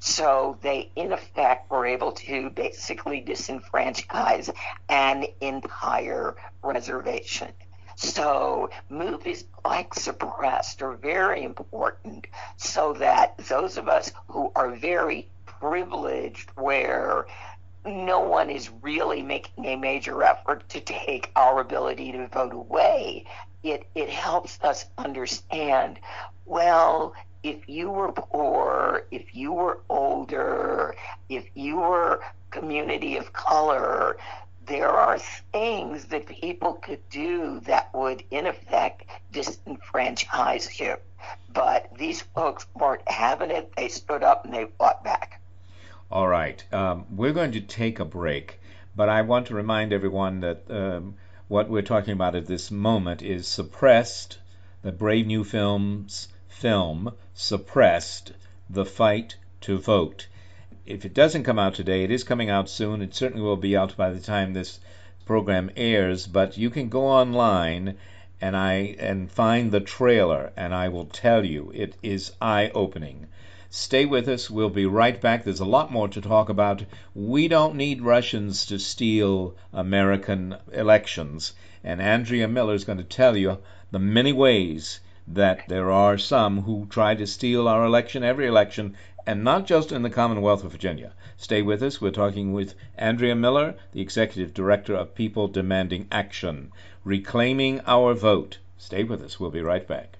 So 0.00 0.58
they, 0.62 0.90
in 0.96 1.12
effect, 1.12 1.70
were 1.70 1.86
able 1.86 2.12
to 2.12 2.50
basically 2.50 3.22
disenfranchise 3.22 4.52
an 4.88 5.26
entire 5.40 6.34
reservation. 6.62 7.52
So 7.94 8.70
movies 8.88 9.44
like 9.64 9.94
Suppressed 9.94 10.82
are 10.82 10.94
very 10.94 11.44
important 11.44 12.26
so 12.56 12.94
that 12.94 13.38
those 13.48 13.76
of 13.76 13.88
us 13.88 14.10
who 14.28 14.50
are 14.56 14.74
very 14.74 15.28
privileged 15.46 16.50
where 16.56 17.26
no 17.84 18.20
one 18.20 18.50
is 18.50 18.70
really 18.80 19.22
making 19.22 19.66
a 19.66 19.76
major 19.76 20.22
effort 20.22 20.68
to 20.70 20.80
take 20.80 21.30
our 21.36 21.60
ability 21.60 22.12
to 22.12 22.26
vote 22.28 22.52
away, 22.52 23.24
it, 23.62 23.86
it 23.94 24.08
helps 24.08 24.58
us 24.62 24.86
understand, 24.98 25.98
well, 26.44 27.14
if 27.42 27.68
you 27.68 27.90
were 27.90 28.12
poor, 28.12 29.06
if 29.10 29.34
you 29.34 29.52
were 29.52 29.80
older, 29.88 30.94
if 31.28 31.44
you 31.54 31.76
were 31.76 32.22
community 32.50 33.16
of 33.16 33.32
color, 33.32 34.16
there 34.66 34.90
are 34.90 35.18
things 35.52 36.04
that 36.06 36.26
people 36.26 36.74
could 36.74 37.00
do 37.10 37.60
that 37.60 37.92
would, 37.94 38.22
in 38.30 38.46
effect, 38.46 39.06
disenfranchise 39.32 40.78
you. 40.78 40.96
But 41.52 41.96
these 41.96 42.22
folks 42.22 42.66
weren't 42.74 43.08
having 43.08 43.50
it. 43.50 43.72
They 43.76 43.88
stood 43.88 44.22
up 44.22 44.44
and 44.44 44.54
they 44.54 44.66
fought 44.78 45.02
back. 45.02 45.40
All 46.10 46.28
right. 46.28 46.62
Um, 46.72 47.06
we're 47.10 47.32
going 47.32 47.52
to 47.52 47.60
take 47.60 47.98
a 47.98 48.04
break, 48.04 48.60
but 48.94 49.08
I 49.08 49.22
want 49.22 49.48
to 49.48 49.54
remind 49.54 49.92
everyone 49.92 50.40
that 50.40 50.70
um, 50.70 51.14
what 51.48 51.68
we're 51.68 51.82
talking 51.82 52.12
about 52.12 52.34
at 52.36 52.46
this 52.46 52.70
moment 52.70 53.22
is 53.22 53.48
Suppressed, 53.48 54.38
the 54.82 54.92
Brave 54.92 55.26
New 55.26 55.42
Films 55.42 56.28
film, 56.62 57.12
Suppressed, 57.34 58.30
The 58.70 58.84
Fight 58.84 59.34
to 59.62 59.80
Vote. 59.80 60.28
If 60.86 61.04
it 61.04 61.12
doesn't 61.12 61.42
come 61.42 61.58
out 61.58 61.74
today, 61.74 62.04
it 62.04 62.12
is 62.12 62.22
coming 62.22 62.50
out 62.50 62.70
soon. 62.70 63.02
It 63.02 63.16
certainly 63.16 63.42
will 63.42 63.56
be 63.56 63.76
out 63.76 63.96
by 63.96 64.10
the 64.10 64.20
time 64.20 64.52
this 64.52 64.78
program 65.24 65.72
airs, 65.76 66.28
but 66.28 66.56
you 66.56 66.70
can 66.70 66.88
go 66.88 67.04
online 67.04 67.96
and 68.40 68.56
I 68.56 68.94
and 69.00 69.28
find 69.28 69.72
the 69.72 69.80
trailer 69.80 70.52
and 70.56 70.72
I 70.72 70.88
will 70.88 71.06
tell 71.06 71.44
you 71.44 71.72
it 71.74 71.96
is 72.00 72.30
eye-opening. 72.40 73.26
Stay 73.68 74.04
with 74.04 74.28
us. 74.28 74.48
We'll 74.48 74.70
be 74.70 74.86
right 74.86 75.20
back. 75.20 75.42
There's 75.42 75.58
a 75.58 75.64
lot 75.64 75.90
more 75.90 76.06
to 76.10 76.20
talk 76.20 76.48
about. 76.48 76.84
We 77.12 77.48
don't 77.48 77.74
need 77.74 78.02
Russians 78.02 78.66
to 78.66 78.78
steal 78.78 79.56
American 79.72 80.54
elections. 80.72 81.54
And 81.82 82.00
Andrea 82.00 82.46
Miller 82.46 82.74
is 82.74 82.84
going 82.84 82.98
to 82.98 83.16
tell 83.18 83.36
you 83.36 83.58
the 83.90 83.98
many 83.98 84.32
ways 84.32 85.00
that 85.28 85.62
there 85.68 85.90
are 85.90 86.18
some 86.18 86.62
who 86.62 86.86
try 86.90 87.14
to 87.14 87.26
steal 87.26 87.68
our 87.68 87.84
election, 87.84 88.24
every 88.24 88.46
election, 88.46 88.96
and 89.26 89.44
not 89.44 89.66
just 89.66 89.92
in 89.92 90.02
the 90.02 90.10
Commonwealth 90.10 90.64
of 90.64 90.72
Virginia. 90.72 91.12
Stay 91.36 91.62
with 91.62 91.82
us. 91.82 92.00
We're 92.00 92.10
talking 92.10 92.52
with 92.52 92.74
Andrea 92.96 93.34
Miller, 93.34 93.74
the 93.92 94.00
Executive 94.00 94.52
Director 94.54 94.94
of 94.94 95.14
People 95.14 95.48
Demanding 95.48 96.08
Action, 96.10 96.72
Reclaiming 97.04 97.80
Our 97.86 98.14
Vote. 98.14 98.58
Stay 98.78 99.04
with 99.04 99.22
us. 99.22 99.38
We'll 99.38 99.50
be 99.50 99.62
right 99.62 99.86
back. 99.86 100.18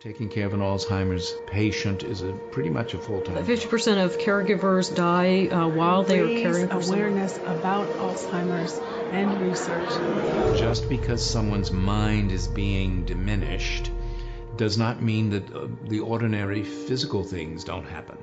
Taking 0.00 0.28
care 0.28 0.46
of 0.46 0.54
an 0.54 0.60
Alzheimer's 0.60 1.34
patient 1.48 2.04
is 2.04 2.22
a 2.22 2.32
pretty 2.52 2.70
much 2.70 2.94
a 2.94 2.98
full 2.98 3.22
time. 3.22 3.44
Fifty 3.44 3.66
percent 3.66 3.98
of 3.98 4.18
caregivers 4.18 4.94
die 4.94 5.46
uh, 5.46 5.66
while 5.68 6.04
they 6.04 6.20
are 6.20 6.42
caring 6.42 6.68
for 6.68 6.80
awareness 6.80 7.34
someone. 7.34 7.56
about 7.56 7.88
Alzheimer's 7.94 8.78
and 9.10 9.40
research. 9.40 9.88
Just 10.58 10.88
because 10.88 11.24
someone's 11.28 11.72
mind 11.72 12.30
is 12.30 12.46
being 12.46 13.04
diminished 13.04 13.90
does 14.56 14.78
not 14.78 15.02
mean 15.02 15.30
that 15.30 15.54
uh, 15.54 15.68
the 15.88 16.00
ordinary 16.00 16.62
physical 16.62 17.24
things 17.24 17.64
don't 17.64 17.86
happen. 17.86 18.18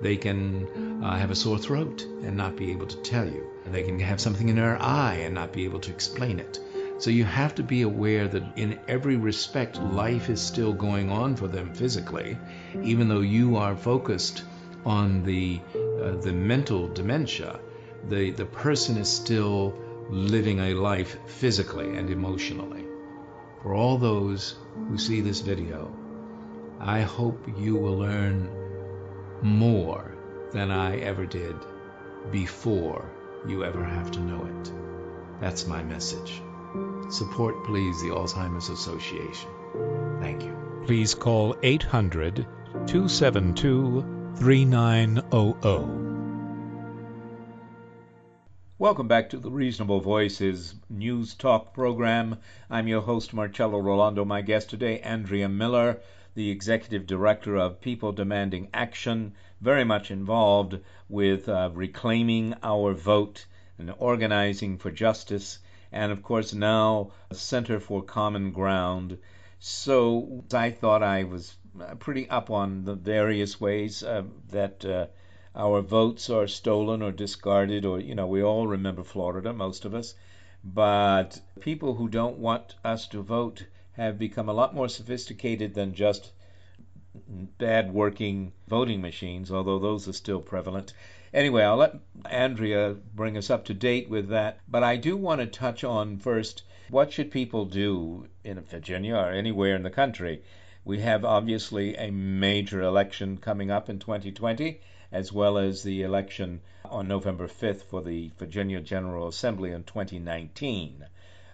They 0.00 0.16
can 0.16 1.02
uh, 1.02 1.16
have 1.16 1.30
a 1.30 1.34
sore 1.34 1.58
throat 1.58 2.04
and 2.22 2.36
not 2.36 2.56
be 2.56 2.70
able 2.70 2.86
to 2.86 2.96
tell 2.98 3.26
you. 3.26 3.50
They 3.66 3.82
can 3.82 3.98
have 4.00 4.20
something 4.20 4.48
in 4.48 4.56
their 4.56 4.80
eye 4.80 5.22
and 5.24 5.34
not 5.34 5.52
be 5.52 5.64
able 5.64 5.80
to 5.80 5.90
explain 5.90 6.38
it. 6.38 6.60
So 6.98 7.10
you 7.10 7.24
have 7.24 7.54
to 7.56 7.62
be 7.62 7.82
aware 7.82 8.26
that 8.28 8.42
in 8.56 8.78
every 8.88 9.16
respect, 9.16 9.80
life 9.80 10.28
is 10.28 10.40
still 10.40 10.72
going 10.72 11.10
on 11.10 11.36
for 11.36 11.46
them 11.46 11.72
physically, 11.72 12.36
even 12.82 13.08
though 13.08 13.20
you 13.20 13.56
are 13.56 13.76
focused 13.76 14.42
on 14.84 15.22
the 15.22 15.60
uh, 16.02 16.16
the 16.16 16.32
mental 16.32 16.88
dementia. 16.88 17.60
The 18.08 18.30
the 18.30 18.46
person 18.46 18.96
is 18.96 19.08
still 19.08 19.78
living 20.10 20.58
a 20.60 20.74
life 20.74 21.16
physically 21.26 21.96
and 21.96 22.10
emotionally. 22.10 22.87
For 23.62 23.74
all 23.74 23.98
those 23.98 24.56
who 24.88 24.98
see 24.98 25.20
this 25.20 25.40
video, 25.40 25.92
I 26.80 27.00
hope 27.00 27.48
you 27.58 27.74
will 27.76 27.98
learn 27.98 28.48
more 29.42 30.14
than 30.52 30.70
I 30.70 30.98
ever 30.98 31.26
did 31.26 31.56
before 32.30 33.10
you 33.48 33.64
ever 33.64 33.82
have 33.82 34.10
to 34.12 34.20
know 34.20 34.44
it. 34.44 34.72
That's 35.40 35.66
my 35.66 35.82
message. 35.82 36.40
Support, 37.10 37.64
please, 37.64 38.00
the 38.02 38.08
Alzheimer's 38.08 38.68
Association. 38.68 39.50
Thank 40.20 40.44
you. 40.44 40.56
Please 40.86 41.14
call 41.14 41.56
800 41.62 42.46
272 42.86 44.34
3900. 44.36 46.07
Welcome 48.80 49.08
back 49.08 49.30
to 49.30 49.38
the 49.38 49.50
Reasonable 49.50 49.98
Voices 49.98 50.76
News 50.88 51.34
Talk 51.34 51.74
program. 51.74 52.36
I'm 52.70 52.86
your 52.86 53.00
host, 53.00 53.34
Marcello 53.34 53.82
Rollando. 53.82 54.24
My 54.24 54.40
guest 54.40 54.70
today, 54.70 55.00
Andrea 55.00 55.48
Miller, 55.48 56.00
the 56.36 56.48
Executive 56.50 57.04
Director 57.04 57.56
of 57.56 57.80
People 57.80 58.12
Demanding 58.12 58.68
Action, 58.72 59.32
very 59.60 59.82
much 59.82 60.12
involved 60.12 60.78
with 61.08 61.48
uh, 61.48 61.70
reclaiming 61.74 62.54
our 62.62 62.94
vote 62.94 63.46
and 63.78 63.92
organizing 63.98 64.78
for 64.78 64.92
justice, 64.92 65.58
and 65.90 66.12
of 66.12 66.22
course 66.22 66.54
now 66.54 67.10
Center 67.32 67.80
for 67.80 68.00
Common 68.00 68.52
Ground. 68.52 69.18
So 69.58 70.44
I 70.54 70.70
thought 70.70 71.02
I 71.02 71.24
was 71.24 71.56
pretty 71.98 72.30
up 72.30 72.48
on 72.48 72.84
the 72.84 72.94
various 72.94 73.60
ways 73.60 74.04
uh, 74.04 74.22
that. 74.50 74.84
Uh, 74.84 75.06
our 75.58 75.80
votes 75.80 76.30
are 76.30 76.46
stolen 76.46 77.02
or 77.02 77.10
discarded, 77.10 77.84
or, 77.84 77.98
you 77.98 78.14
know, 78.14 78.28
we 78.28 78.40
all 78.40 78.68
remember 78.68 79.02
Florida, 79.02 79.52
most 79.52 79.84
of 79.84 79.92
us. 79.92 80.14
But 80.62 81.40
people 81.58 81.94
who 81.94 82.08
don't 82.08 82.38
want 82.38 82.76
us 82.84 83.08
to 83.08 83.22
vote 83.22 83.66
have 83.92 84.20
become 84.20 84.48
a 84.48 84.52
lot 84.52 84.72
more 84.72 84.88
sophisticated 84.88 85.74
than 85.74 85.94
just 85.94 86.30
bad 87.58 87.92
working 87.92 88.52
voting 88.68 89.00
machines, 89.00 89.50
although 89.50 89.80
those 89.80 90.06
are 90.06 90.12
still 90.12 90.40
prevalent. 90.40 90.92
Anyway, 91.34 91.64
I'll 91.64 91.76
let 91.76 91.96
Andrea 92.30 92.94
bring 93.14 93.36
us 93.36 93.50
up 93.50 93.64
to 93.64 93.74
date 93.74 94.08
with 94.08 94.28
that. 94.28 94.60
But 94.68 94.84
I 94.84 94.96
do 94.96 95.16
want 95.16 95.40
to 95.40 95.46
touch 95.46 95.82
on 95.82 96.18
first 96.18 96.62
what 96.88 97.12
should 97.12 97.32
people 97.32 97.64
do 97.64 98.28
in 98.44 98.60
Virginia 98.60 99.16
or 99.16 99.30
anywhere 99.30 99.74
in 99.74 99.82
the 99.82 99.90
country? 99.90 100.42
We 100.84 101.00
have 101.00 101.24
obviously 101.24 101.96
a 101.96 102.12
major 102.12 102.80
election 102.80 103.38
coming 103.38 103.72
up 103.72 103.90
in 103.90 103.98
2020 103.98 104.80
as 105.10 105.32
well 105.32 105.58
as 105.58 105.82
the 105.82 106.02
election 106.02 106.60
on 106.84 107.08
November 107.08 107.48
5th 107.48 107.82
for 107.82 108.02
the 108.02 108.30
Virginia 108.38 108.80
General 108.80 109.28
Assembly 109.28 109.72
in 109.72 109.84
2019. 109.84 111.06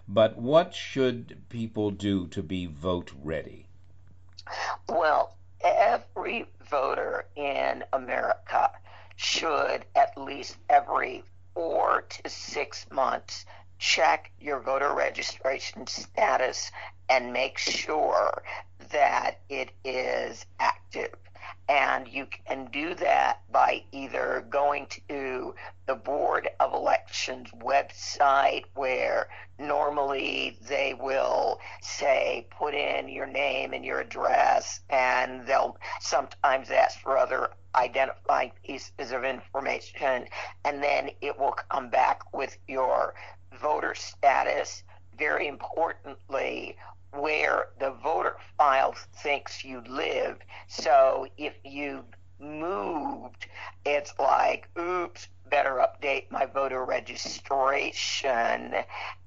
But 0.07 0.37
what 0.37 0.75
should 0.75 1.43
people 1.49 1.91
do 1.91 2.27
to 2.27 2.43
be 2.43 2.65
vote 2.65 3.11
ready? 3.23 3.65
Well, 4.87 5.35
every 5.61 6.47
voter 6.69 7.25
in 7.35 7.83
America 7.91 8.71
should 9.15 9.85
at 9.95 10.17
least 10.17 10.57
every 10.69 11.23
four 11.53 12.01
to 12.01 12.29
six 12.29 12.85
months 12.91 13.45
check 13.79 14.31
your 14.39 14.59
voter 14.59 14.93
registration 14.93 15.87
status 15.87 16.71
and 17.09 17.33
make 17.33 17.57
sure 17.57 18.43
that 18.91 19.39
it 19.49 19.71
is 19.83 20.45
active. 20.59 21.15
And 21.67 22.07
you 22.07 22.27
can 22.47 22.65
do 22.71 22.93
that 22.95 23.41
by 23.51 23.83
either 23.91 24.45
going 24.49 24.87
to 25.09 25.55
the 25.87 25.95
Board 25.95 26.49
of 26.59 26.73
Elections 26.73 27.49
website, 27.59 28.65
where 28.75 29.27
normally 29.57 30.57
they 30.67 30.93
will 30.93 31.59
say, 31.81 32.47
put 32.51 32.73
in 32.73 33.09
your 33.09 33.25
name 33.25 33.73
and 33.73 33.83
your 33.83 33.99
address, 33.99 34.81
and 34.89 35.47
they'll 35.47 35.77
sometimes 36.01 36.69
ask 36.69 36.99
for 36.99 37.17
other 37.17 37.49
identifying 37.75 38.51
pieces 38.63 39.11
of 39.11 39.23
information, 39.23 40.25
and 40.63 40.83
then 40.83 41.09
it 41.21 41.37
will 41.37 41.55
come 41.69 41.89
back 41.89 42.21
with 42.33 42.57
your 42.67 43.15
voter 43.59 43.95
status. 43.95 44.83
Very 45.17 45.47
importantly, 45.47 46.77
where 47.17 47.67
the 47.79 47.91
voter 48.03 48.37
file 48.57 48.95
thinks 49.21 49.63
you 49.63 49.81
live. 49.87 50.37
So 50.67 51.27
if 51.37 51.53
you 51.63 52.03
moved, 52.39 53.47
it's 53.85 54.13
like, 54.19 54.69
oops, 54.79 55.27
better 55.49 55.85
update 55.85 56.29
my 56.31 56.45
voter 56.45 56.83
registration. 56.83 58.73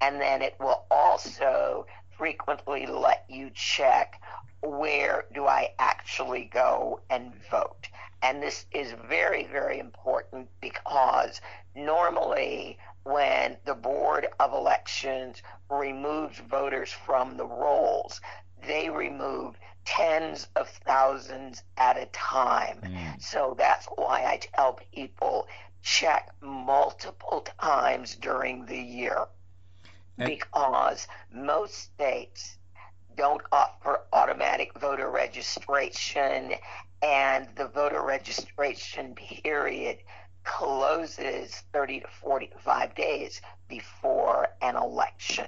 And 0.00 0.20
then 0.20 0.42
it 0.42 0.56
will 0.60 0.84
also 0.90 1.86
frequently 2.16 2.86
let 2.86 3.24
you 3.28 3.50
check 3.54 4.20
where 4.62 5.24
do 5.32 5.46
I 5.46 5.68
actually 5.78 6.50
go 6.52 7.00
and 7.10 7.32
vote. 7.50 7.88
And 8.22 8.42
this 8.42 8.66
is 8.72 8.94
very, 9.08 9.46
very 9.46 9.78
important 9.78 10.48
because 10.60 11.40
normally 11.76 12.76
when 13.08 13.56
the 13.64 13.74
Board 13.74 14.28
of 14.38 14.52
Elections 14.52 15.42
removes 15.70 16.38
voters 16.40 16.92
from 16.92 17.36
the 17.36 17.46
rolls, 17.46 18.20
they 18.66 18.90
remove 18.90 19.56
tens 19.84 20.48
of 20.56 20.68
thousands 20.68 21.62
at 21.78 21.96
a 21.96 22.06
time. 22.06 22.80
Mm. 22.82 23.22
So 23.22 23.54
that's 23.56 23.86
why 23.86 24.24
I 24.24 24.40
tell 24.54 24.78
people 24.92 25.48
check 25.82 26.30
multiple 26.42 27.46
times 27.60 28.16
during 28.16 28.66
the 28.66 28.78
year 28.78 29.26
because 30.18 31.06
most 31.32 31.74
states 31.74 32.58
don't 33.16 33.42
offer 33.52 34.00
automatic 34.12 34.78
voter 34.78 35.10
registration 35.10 36.52
and 37.02 37.48
the 37.56 37.68
voter 37.68 38.02
registration 38.02 39.14
period 39.14 39.98
closes 40.44 41.62
30 41.72 42.00
to 42.00 42.08
45 42.22 42.94
days 42.94 43.40
before 43.68 44.48
an 44.62 44.76
election. 44.76 45.46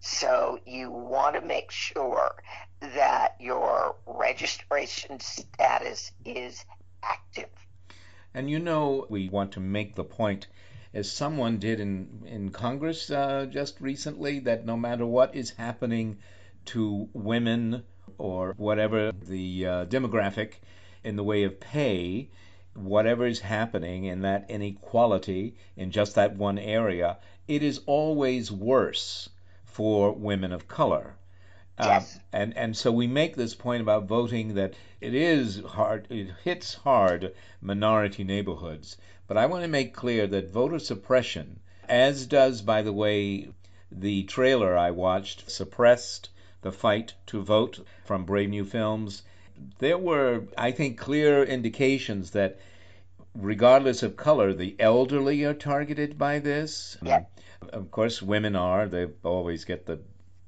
So 0.00 0.58
you 0.66 0.90
want 0.90 1.34
to 1.36 1.42
make 1.42 1.70
sure 1.70 2.34
that 2.80 3.36
your 3.38 3.96
registration 4.06 5.20
status 5.20 6.12
is 6.24 6.64
active. 7.02 7.50
And 8.32 8.48
you 8.48 8.58
know, 8.58 9.06
we 9.08 9.28
want 9.28 9.52
to 9.52 9.60
make 9.60 9.94
the 9.94 10.04
point, 10.04 10.46
as 10.94 11.10
someone 11.10 11.58
did 11.58 11.80
in, 11.80 12.22
in 12.26 12.50
Congress 12.50 13.10
uh, 13.10 13.46
just 13.50 13.80
recently, 13.80 14.40
that 14.40 14.64
no 14.64 14.76
matter 14.76 15.04
what 15.04 15.34
is 15.34 15.50
happening 15.50 16.18
to 16.66 17.08
women 17.12 17.84
or 18.18 18.54
whatever 18.56 19.12
the 19.12 19.66
uh, 19.66 19.84
demographic 19.86 20.54
in 21.04 21.16
the 21.16 21.24
way 21.24 21.42
of 21.44 21.60
pay, 21.60 22.30
whatever 22.74 23.26
is 23.26 23.40
happening 23.40 24.04
in 24.04 24.22
that 24.22 24.48
inequality 24.48 25.56
in 25.76 25.90
just 25.90 26.14
that 26.14 26.36
one 26.36 26.58
area, 26.58 27.18
it 27.48 27.62
is 27.62 27.80
always 27.86 28.52
worse 28.52 29.28
for 29.64 30.12
women 30.12 30.52
of 30.52 30.68
color. 30.68 31.16
Uh, 31.78 31.86
yes. 31.86 32.16
Uh, 32.16 32.20
and 32.32 32.56
and 32.56 32.76
so 32.76 32.92
we 32.92 33.06
make 33.06 33.34
this 33.34 33.54
point 33.54 33.82
about 33.82 34.06
voting 34.06 34.54
that 34.54 34.74
it 35.00 35.14
is 35.14 35.60
hard, 35.60 36.06
it 36.10 36.28
hits 36.44 36.74
hard 36.74 37.34
minority 37.60 38.22
neighborhoods. 38.22 38.96
But 39.26 39.36
I 39.36 39.46
want 39.46 39.62
to 39.64 39.68
make 39.68 39.94
clear 39.94 40.26
that 40.26 40.52
voter 40.52 40.78
suppression, 40.78 41.60
as 41.88 42.26
does, 42.26 42.62
by 42.62 42.82
the 42.82 42.92
way, 42.92 43.48
the 43.90 44.24
trailer 44.24 44.76
I 44.76 44.90
watched, 44.90 45.50
suppressed 45.50 46.28
the 46.62 46.72
fight 46.72 47.14
to 47.26 47.42
vote 47.42 47.80
from 48.04 48.24
Brave 48.24 48.50
New 48.50 48.64
Films 48.64 49.22
there 49.78 49.98
were, 49.98 50.44
I 50.56 50.72
think, 50.72 50.98
clear 50.98 51.44
indications 51.44 52.30
that 52.32 52.58
regardless 53.34 54.02
of 54.02 54.16
color, 54.16 54.52
the 54.52 54.76
elderly 54.78 55.44
are 55.44 55.54
targeted 55.54 56.18
by 56.18 56.38
this. 56.38 56.96
Yeah. 57.02 57.24
Of 57.72 57.90
course, 57.90 58.22
women 58.22 58.56
are. 58.56 58.88
They 58.88 59.06
always 59.22 59.64
get 59.64 59.86
the 59.86 60.00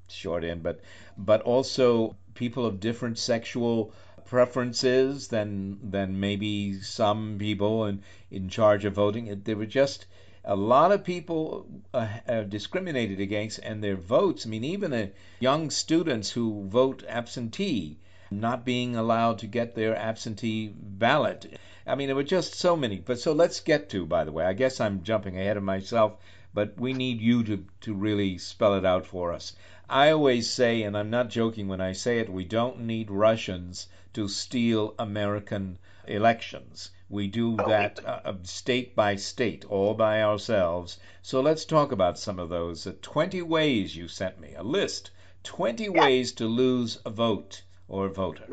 short 0.08 0.44
end, 0.44 0.62
but 0.62 0.80
but 1.16 1.42
also 1.42 2.16
people 2.34 2.66
of 2.66 2.80
different 2.80 3.18
sexual 3.18 3.92
preferences 4.24 5.28
than 5.28 5.78
than 5.90 6.18
maybe 6.20 6.80
some 6.80 7.36
people 7.38 7.84
in 7.86 8.02
in 8.30 8.48
charge 8.48 8.84
of 8.84 8.94
voting. 8.94 9.42
There 9.44 9.56
were 9.56 9.66
just 9.66 10.06
a 10.44 10.56
lot 10.56 10.90
of 10.90 11.04
people 11.04 11.66
uh, 11.94 12.08
uh, 12.26 12.42
discriminated 12.42 13.20
against, 13.20 13.60
and 13.60 13.82
their 13.82 13.96
votes. 13.96 14.46
I 14.46 14.48
mean, 14.48 14.64
even 14.64 14.92
uh, 14.92 15.06
young 15.38 15.70
students 15.70 16.30
who 16.30 16.66
vote 16.66 17.04
absentee 17.08 17.98
not 18.40 18.64
being 18.64 18.96
allowed 18.96 19.38
to 19.38 19.46
get 19.46 19.74
their 19.74 19.96
absentee 19.96 20.68
ballot. 20.68 21.58
I 21.86 21.96
mean, 21.96 22.06
there 22.06 22.16
were 22.16 22.22
just 22.22 22.54
so 22.54 22.76
many. 22.76 23.00
But 23.00 23.18
so 23.18 23.32
let's 23.32 23.60
get 23.60 23.90
to, 23.90 24.06
by 24.06 24.24
the 24.24 24.32
way, 24.32 24.44
I 24.44 24.52
guess 24.52 24.80
I'm 24.80 25.02
jumping 25.02 25.36
ahead 25.36 25.56
of 25.56 25.62
myself, 25.62 26.16
but 26.54 26.78
we 26.78 26.92
need 26.92 27.20
you 27.20 27.42
to, 27.44 27.64
to 27.82 27.94
really 27.94 28.38
spell 28.38 28.74
it 28.74 28.84
out 28.84 29.04
for 29.04 29.32
us. 29.32 29.54
I 29.90 30.10
always 30.10 30.48
say, 30.48 30.82
and 30.82 30.96
I'm 30.96 31.10
not 31.10 31.28
joking 31.28 31.68
when 31.68 31.80
I 31.80 31.92
say 31.92 32.20
it, 32.20 32.28
we 32.28 32.44
don't 32.44 32.80
need 32.80 33.10
Russians 33.10 33.88
to 34.14 34.28
steal 34.28 34.94
American 34.98 35.78
elections. 36.06 36.90
We 37.10 37.26
do 37.26 37.56
that 37.56 38.04
uh, 38.04 38.34
state 38.42 38.96
by 38.96 39.16
state, 39.16 39.64
all 39.66 39.94
by 39.94 40.22
ourselves. 40.22 40.98
So 41.20 41.40
let's 41.40 41.64
talk 41.64 41.92
about 41.92 42.18
some 42.18 42.38
of 42.38 42.48
those. 42.48 42.86
Uh, 42.86 42.94
20 43.02 43.42
ways 43.42 43.96
you 43.96 44.08
sent 44.08 44.40
me, 44.40 44.54
a 44.54 44.62
list. 44.62 45.10
20 45.42 45.88
ways 45.88 46.32
to 46.32 46.46
lose 46.46 47.00
a 47.04 47.10
vote 47.10 47.62
or 47.92 48.08
voter? 48.08 48.44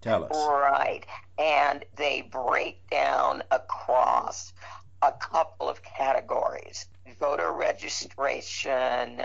Tell 0.00 0.24
us. 0.24 0.30
Right. 0.32 1.02
And 1.38 1.84
they 1.96 2.22
break 2.22 2.88
down 2.88 3.42
across 3.50 4.54
a 5.02 5.12
couple 5.12 5.68
of 5.68 5.82
categories 5.82 6.86
voter 7.18 7.52
registration, 7.52 9.22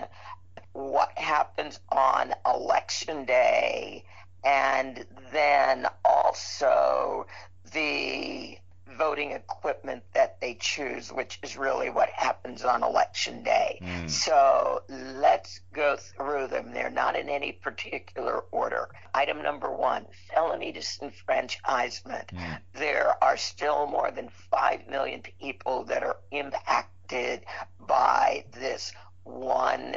what 0.73 1.17
happens 1.17 1.79
on 1.89 2.33
election 2.45 3.25
day, 3.25 4.03
and 4.43 5.05
then 5.31 5.87
also 6.03 7.25
the 7.73 8.57
voting 8.97 9.31
equipment 9.31 10.03
that 10.13 10.39
they 10.41 10.55
choose, 10.55 11.11
which 11.11 11.39
is 11.43 11.57
really 11.57 11.89
what 11.89 12.09
happens 12.09 12.63
on 12.63 12.83
election 12.83 13.43
day. 13.43 13.79
Mm. 13.81 14.09
So 14.09 14.83
let's 14.89 15.61
go 15.73 15.97
through 15.97 16.47
them. 16.47 16.73
They're 16.73 16.89
not 16.89 17.15
in 17.15 17.29
any 17.29 17.51
particular 17.51 18.43
order. 18.51 18.89
Item 19.13 19.41
number 19.41 19.71
one 19.71 20.05
felony 20.33 20.73
disenfranchisement. 20.73 22.27
Mm. 22.27 22.59
There 22.73 23.13
are 23.23 23.37
still 23.37 23.87
more 23.87 24.11
than 24.11 24.29
5 24.51 24.87
million 24.87 25.21
people 25.39 25.83
that 25.85 26.03
are 26.03 26.17
impacted 26.31 27.45
by 27.87 28.45
this 28.53 28.93
one 29.23 29.95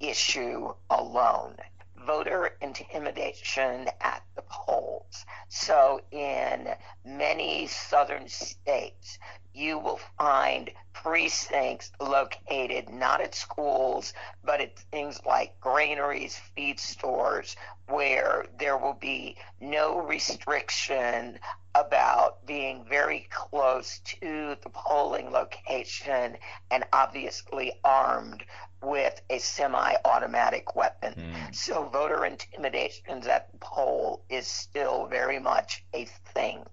issue 0.00 0.72
alone 0.90 1.56
voter 2.06 2.50
intimidation 2.60 3.88
at 4.00 4.22
the 4.36 4.42
polls. 4.42 5.24
So, 5.48 6.00
in 6.10 6.68
many 7.04 7.66
southern 7.66 8.28
states, 8.28 9.18
you 9.52 9.78
will 9.78 10.00
find 10.18 10.70
precincts 10.92 11.92
located 12.00 12.88
not 12.88 13.20
at 13.20 13.34
schools, 13.34 14.12
but 14.42 14.60
at 14.60 14.78
things 14.90 15.20
like 15.24 15.58
granaries, 15.60 16.36
feed 16.56 16.80
stores, 16.80 17.56
where 17.86 18.46
there 18.58 18.76
will 18.76 18.94
be 18.94 19.36
no 19.60 20.00
restriction 20.00 21.38
about 21.74 22.44
being 22.46 22.84
very 22.88 23.26
close 23.30 24.00
to 24.04 24.56
the 24.62 24.68
polling 24.70 25.30
location 25.30 26.36
and 26.70 26.84
obviously 26.92 27.72
armed 27.82 28.44
with 28.82 29.20
a 29.30 29.38
semi 29.38 29.94
automatic 30.04 30.76
weapon. 30.76 31.14
Mm. 31.14 31.54
So 31.54 31.84
voter 31.84 32.24
intimidations 32.24 33.26
at 33.26 33.50
the 33.50 33.58
poll 33.58 34.24
is 34.28 34.46
still 34.46 35.06
very 35.06 35.38
much 35.38 35.84
a 35.94 36.04
thing. 36.34 36.64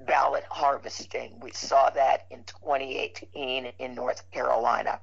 Ballot 0.00 0.44
harvesting, 0.50 1.38
we 1.40 1.52
saw 1.52 1.90
that 1.90 2.26
in 2.30 2.42
2018 2.44 3.72
in 3.78 3.94
North 3.94 4.30
Carolina 4.32 5.00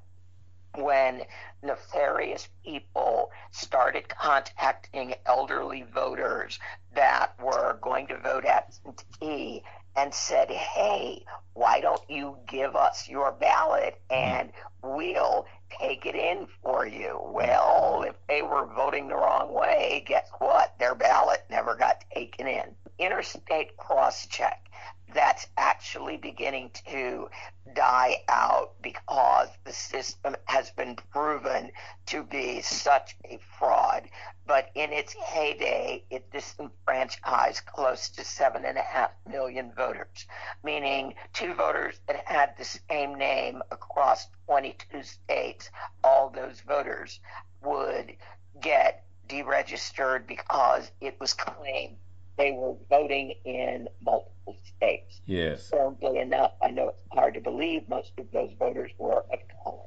when 0.76 1.24
nefarious 1.64 2.48
people 2.64 3.32
started 3.52 4.08
contacting 4.10 5.16
elderly 5.26 5.84
voters 5.94 6.60
that 6.94 7.34
were 7.42 7.78
going 7.82 8.08
to 8.08 8.18
vote 8.18 8.46
absentee 8.46 9.64
and 9.96 10.14
said, 10.14 10.50
hey, 10.50 11.24
why 11.54 11.82
don't 11.82 12.10
you 12.10 12.38
give 12.48 12.76
us 12.76 13.10
your 13.10 13.32
ballot 13.34 14.00
and 14.10 14.52
we'll 14.82 15.46
take 15.80 16.06
it 16.06 16.16
in 16.16 16.48
for 16.64 16.86
you? 16.88 17.20
Well, 17.22 18.04
if 18.08 18.16
they 18.28 18.42
were 18.42 18.66
voting 18.74 19.10
the 19.10 19.16
wrong 19.16 19.54
way, 19.54 20.04
guess 20.08 20.30
what? 20.40 20.74
Their 20.80 20.96
ballot 20.96 21.44
never 21.50 21.76
got 21.76 22.04
taken 22.14 22.48
in. 22.48 22.76
Interstate 23.00 23.76
cross 23.78 24.28
check 24.28 24.71
that's 25.14 25.48
actually 25.58 26.18
beginning 26.18 26.72
to 26.88 27.30
die 27.76 28.18
out 28.28 28.82
because 28.82 29.50
the 29.66 29.74
system 29.74 30.36
has 30.46 30.72
been 30.72 30.96
proven 31.12 31.72
to 32.08 32.24
be 32.24 32.62
such 32.62 33.16
a 33.26 33.38
fraud. 33.58 34.08
But 34.46 34.72
in 34.76 34.92
its 34.92 35.14
heyday, 35.14 36.04
it 36.10 36.32
disenfranchised 36.32 37.66
close 37.66 38.10
to 38.10 38.24
seven 38.24 38.66
and 38.66 38.78
a 38.78 38.82
half 38.82 39.12
million 39.30 39.72
voters, 39.76 40.26
meaning 40.64 41.16
two 41.34 41.54
voters 41.54 42.00
that 42.08 42.26
had 42.26 42.56
the 42.58 42.66
same 42.66 43.16
name 43.16 43.62
across 43.72 44.28
22 44.48 45.04
states, 45.04 45.70
all 46.04 46.30
those 46.30 46.62
voters 46.62 47.20
would 47.62 48.16
get 48.60 49.06
deregistered 49.28 50.28
because 50.28 50.92
it 51.00 51.20
was 51.20 51.34
claimed 51.34 51.98
they 52.42 52.52
were 52.54 52.74
voting 52.90 53.36
in 53.46 53.88
multiple 54.04 54.58
states. 54.76 55.22
Yes. 55.26 55.68
Strangely 55.68 56.20
enough, 56.20 56.54
I 56.64 56.72
know 56.72 56.90
it's 56.90 57.14
hard 57.14 57.36
to 57.36 57.40
believe 57.40 57.88
most 57.88 58.12
of 58.18 58.26
those 58.34 58.50
voters 58.58 58.92
were 58.98 59.24
of 59.32 59.40
color. 59.64 59.84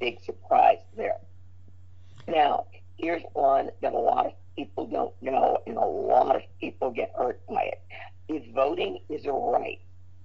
Big 0.00 0.22
surprise 0.22 0.78
there. 0.96 1.18
Now, 2.26 2.66
here's 2.96 3.22
one 3.34 3.70
that 3.82 3.92
a 3.92 3.98
lot 3.98 4.26
of 4.26 4.32
people 4.56 4.86
don't 4.86 5.14
know, 5.20 5.58
and 5.66 5.76
a 5.76 5.80
lot 5.84 6.36
of 6.36 6.42
people 6.58 6.90
get 6.90 7.12
hurt 7.16 7.46
by 7.46 7.62
it. 7.64 7.82
If 8.28 8.54
voting 8.54 9.00
is 9.10 9.26
a 9.26 9.32
right, 9.32 9.80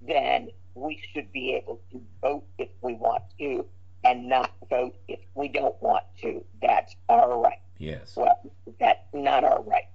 then 0.06 0.48
we 0.74 1.00
should 1.12 1.30
be 1.32 1.54
able 1.54 1.80
to 1.92 2.00
vote 2.22 2.44
if 2.58 2.68
we 2.80 2.94
want 2.94 3.22
to 3.38 3.66
and 4.04 4.28
not 4.28 4.52
vote 4.70 4.94
if 5.08 5.20
we 5.34 5.48
don't 5.48 5.80
want 5.82 6.04
to. 6.22 6.42
That's 6.62 6.94
our 7.08 7.38
right. 7.38 7.60
Yes. 7.78 8.14
Well, 8.16 8.40
that's 8.78 9.04
not 9.12 9.44
our 9.44 9.62
right 9.62 9.88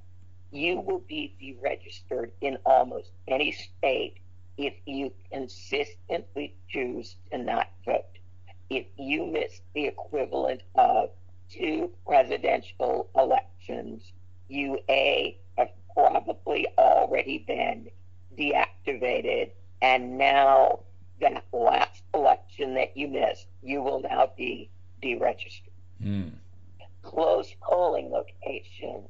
you 0.52 0.80
will 0.82 1.04
be 1.08 1.34
deregistered 1.42 2.32
in 2.42 2.58
almost 2.66 3.12
any 3.28 3.52
state 3.52 4.18
if 4.58 4.74
you 4.86 5.12
consistently 5.32 6.54
choose 6.70 7.16
to 7.32 7.38
not 7.38 7.70
vote. 7.86 8.04
If 8.70 8.86
you 8.98 9.26
miss 9.26 9.62
the 9.74 9.86
equivalent 9.88 10.62
of 10.76 11.10
two 11.50 11.92
presidential 12.06 13.10
elections, 13.16 14.12
you 14.48 14.80
A, 14.90 15.38
have 15.58 15.70
probably 15.94 16.68
already 16.78 17.40
been 17.48 17.90
deactivated, 18.38 19.52
and 19.82 20.18
now 20.18 20.80
that 21.22 21.44
last 21.54 22.04
election 22.14 22.74
that 22.76 22.96
you 22.96 23.08
missed, 23.08 23.48
you 23.62 23.82
will 23.82 24.02
now 24.02 24.32
be 24.38 24.70
deregistered. 25.04 25.72
Mm. 26.04 26.32
Closed 27.04 27.56
polling 27.62 28.12
locations 28.12 29.10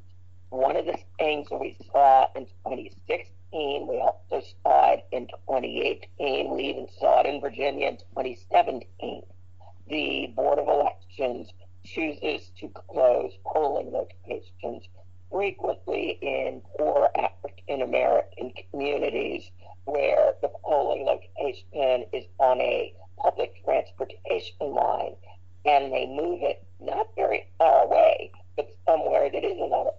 one 0.51 0.75
of 0.75 0.85
the 0.85 0.97
things 1.17 1.47
we 1.49 1.77
saw 1.91 2.27
in 2.35 2.45
2016, 2.65 3.87
we 3.87 4.01
also 4.01 4.45
saw 4.63 4.93
it 4.93 5.05
in 5.13 5.27
2018, 5.27 6.53
we 6.53 6.63
even 6.63 6.87
saw 6.99 7.21
it 7.21 7.25
in 7.25 7.39
Virginia 7.39 7.87
in 7.87 7.97
2017. 7.97 9.23
The 9.87 10.27
Board 10.35 10.59
of 10.59 10.67
Elections 10.67 11.49
chooses 11.85 12.51
to 12.59 12.67
close 12.67 13.31
polling 13.45 13.91
locations 13.93 14.83
frequently 15.31 16.19
in 16.21 16.61
poor 16.77 17.09
African 17.17 17.81
American 17.81 18.51
communities 18.69 19.49
where 19.85 20.33
the 20.41 20.49
polling 20.63 21.05
location 21.05 22.05
is 22.11 22.25
on 22.39 22.59
a 22.59 22.93
public 23.17 23.63
transportation 23.63 24.55
line 24.59 25.15
and 25.65 25.93
they 25.93 26.07
move 26.07 26.39
it 26.41 26.63
not 26.81 27.07
very 27.15 27.47
far 27.57 27.85
away 27.85 28.31
but 28.57 28.69
somewhere 28.85 29.29
that 29.31 29.43
isn't 29.43 29.71
on 29.71 29.87
a 29.87 29.91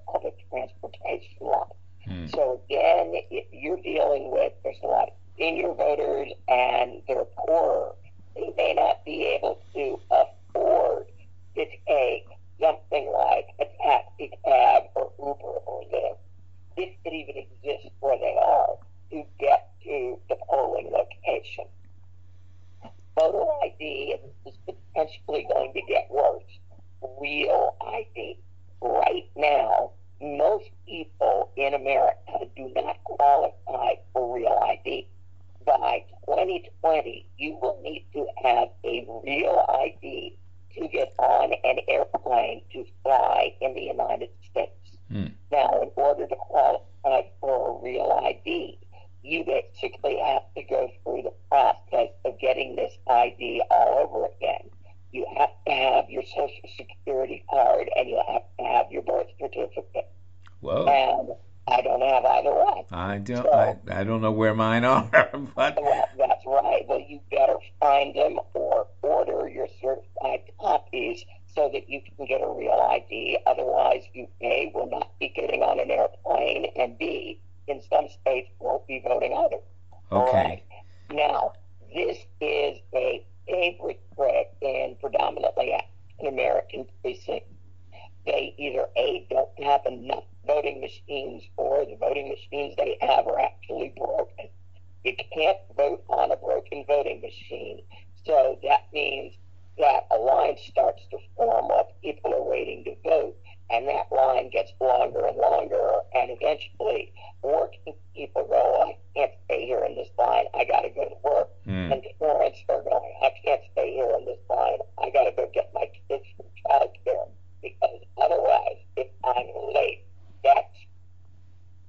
You 95.05 95.15
can't 95.35 95.59
vote 95.77 96.05
on 96.09 96.31
a 96.31 96.37
broken 96.37 96.85
voting 96.87 97.21
machine. 97.21 97.83
So 98.25 98.59
that 98.62 98.87
means 98.93 99.35
that 99.79 100.07
a 100.11 100.17
line 100.17 100.57
starts 100.59 101.03
to 101.11 101.19
form 101.37 101.71
up. 101.73 102.01
People 102.03 102.35
are 102.35 102.43
waiting 102.43 102.85
to 102.85 102.95
vote, 103.03 103.37
and 103.71 103.88
that 103.88 104.12
line 104.12 104.51
gets 104.51 104.73
longer 104.81 105.27
and 105.27 105.37
longer, 105.37 105.91
and 106.15 106.31
eventually 106.31 107.12
working 107.43 107.95
people 108.15 108.47
go, 108.47 108.83
I 108.87 108.97
can't 109.17 109.33
stay 109.47 109.67
here 109.67 109.85
in 109.85 109.97
this 109.97 110.11
line. 110.19 110.45
I 110.55 110.65
got 110.65 110.83
to 110.83 110.91
go 110.91 111.05
to 111.05 111.17
work. 111.25 111.49
Mm. 111.67 111.93
And 111.93 112.03
parents 112.21 112.59
are 112.69 112.83
going, 112.83 113.12
I 113.23 113.31
can't 113.45 113.62
stay 113.73 113.95
here 113.95 114.11
in 114.19 114.25
this 114.27 114.38
line. 114.49 114.79
I 115.03 115.11
got 115.11 115.25
to 115.25 115.33
go 115.33 115.51
get 115.53 115.71
my 115.75 115.87
kids 116.09 116.25
from 116.37 116.47
childcare 116.62 117.29
because 117.62 118.01
otherwise, 118.21 118.79
if 118.97 119.09
I'm 119.25 119.47
late, 119.75 120.05
that 120.45 120.71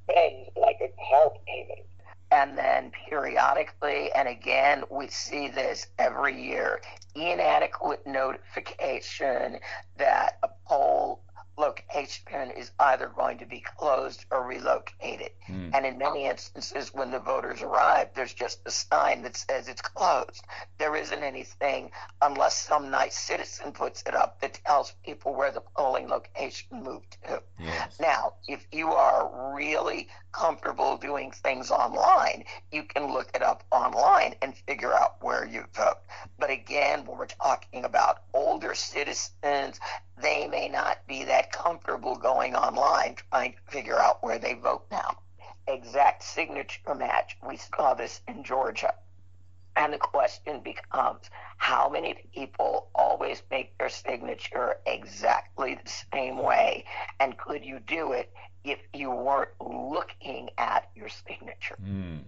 spends 0.03 0.49
like 0.55 0.77
a 0.81 0.89
car 1.09 1.31
payment. 1.45 1.85
And 2.33 2.57
then 2.57 2.91
periodically, 3.07 4.11
and 4.13 4.27
again, 4.27 4.83
we 4.89 5.07
see 5.07 5.49
this 5.49 5.85
every 5.99 6.41
year 6.41 6.81
inadequate 7.13 8.07
notification 8.07 9.59
that 9.97 10.39
a 10.41 10.49
poll 10.65 11.21
location 11.57 12.51
is 12.51 12.71
either 12.79 13.07
going 13.15 13.37
to 13.39 13.45
be 13.45 13.63
closed 13.77 14.25
or 14.31 14.45
relocated. 14.45 15.31
Mm. 15.47 15.71
And 15.73 15.85
in 15.85 15.97
many 15.97 16.25
instances, 16.25 16.93
when 16.93 17.11
the 17.11 17.19
voters 17.19 17.61
arrive, 17.61 18.09
there's 18.15 18.33
just 18.33 18.59
a 18.65 18.71
sign 18.71 19.21
that 19.23 19.35
says 19.35 19.67
it's 19.67 19.81
closed. 19.81 20.43
There 20.77 20.95
isn't 20.95 21.23
anything 21.23 21.91
unless 22.21 22.57
some 22.57 22.89
nice 22.89 23.17
citizen 23.17 23.71
puts 23.71 24.03
it 24.03 24.15
up 24.15 24.41
that 24.41 24.59
tells 24.65 24.93
people 25.05 25.33
where 25.35 25.51
the 25.51 25.61
polling 25.75 26.07
location 26.07 26.83
moved 26.83 27.17
to. 27.27 27.41
Yes. 27.59 27.99
Now, 27.99 28.33
if 28.47 28.65
you 28.71 28.91
are 28.91 29.53
really 29.55 30.09
comfortable 30.31 30.97
doing 30.97 31.31
things 31.31 31.71
online, 31.71 32.43
you 32.71 32.83
can 32.83 33.13
look 33.13 33.29
it 33.35 33.43
up 33.43 33.63
online 33.71 34.35
and 34.41 34.55
figure 34.55 34.93
out 34.93 35.17
where 35.21 35.45
you 35.45 35.65
vote. 35.73 35.99
But 36.39 36.49
again, 36.49 37.05
when 37.05 37.17
we're 37.17 37.27
talking 37.27 37.85
about 37.85 38.23
older 38.33 38.73
citizens, 38.73 39.79
they 40.21 40.47
may 40.47 40.69
not 40.69 41.05
be 41.07 41.23
that 41.25 41.42
comfortable 41.51 42.15
going 42.15 42.55
online 42.55 43.15
trying 43.29 43.53
to 43.53 43.71
figure 43.71 43.99
out 43.99 44.23
where 44.23 44.39
they 44.39 44.53
vote 44.53 44.85
now. 44.91 45.17
exact 45.67 46.23
signature 46.23 46.95
match. 46.95 47.37
We 47.47 47.57
saw 47.57 47.93
this 47.93 48.21
in 48.27 48.43
Georgia. 48.43 48.93
And 49.75 49.91
the 49.91 49.97
question 49.97 50.61
becomes 50.61 51.29
how 51.57 51.89
many 51.89 52.15
people 52.33 52.89
always 52.93 53.41
make 53.49 53.75
their 53.77 53.89
signature 53.89 54.75
exactly 54.85 55.79
the 55.83 55.91
same 56.13 56.37
way? 56.37 56.85
And 57.19 57.37
could 57.37 57.65
you 57.65 57.79
do 57.79 58.11
it 58.11 58.31
if 58.63 58.79
you 58.93 59.09
weren't 59.09 59.49
looking 59.59 60.49
at 60.57 60.89
your 60.95 61.09
signature? 61.09 61.77
Mm. 61.83 62.19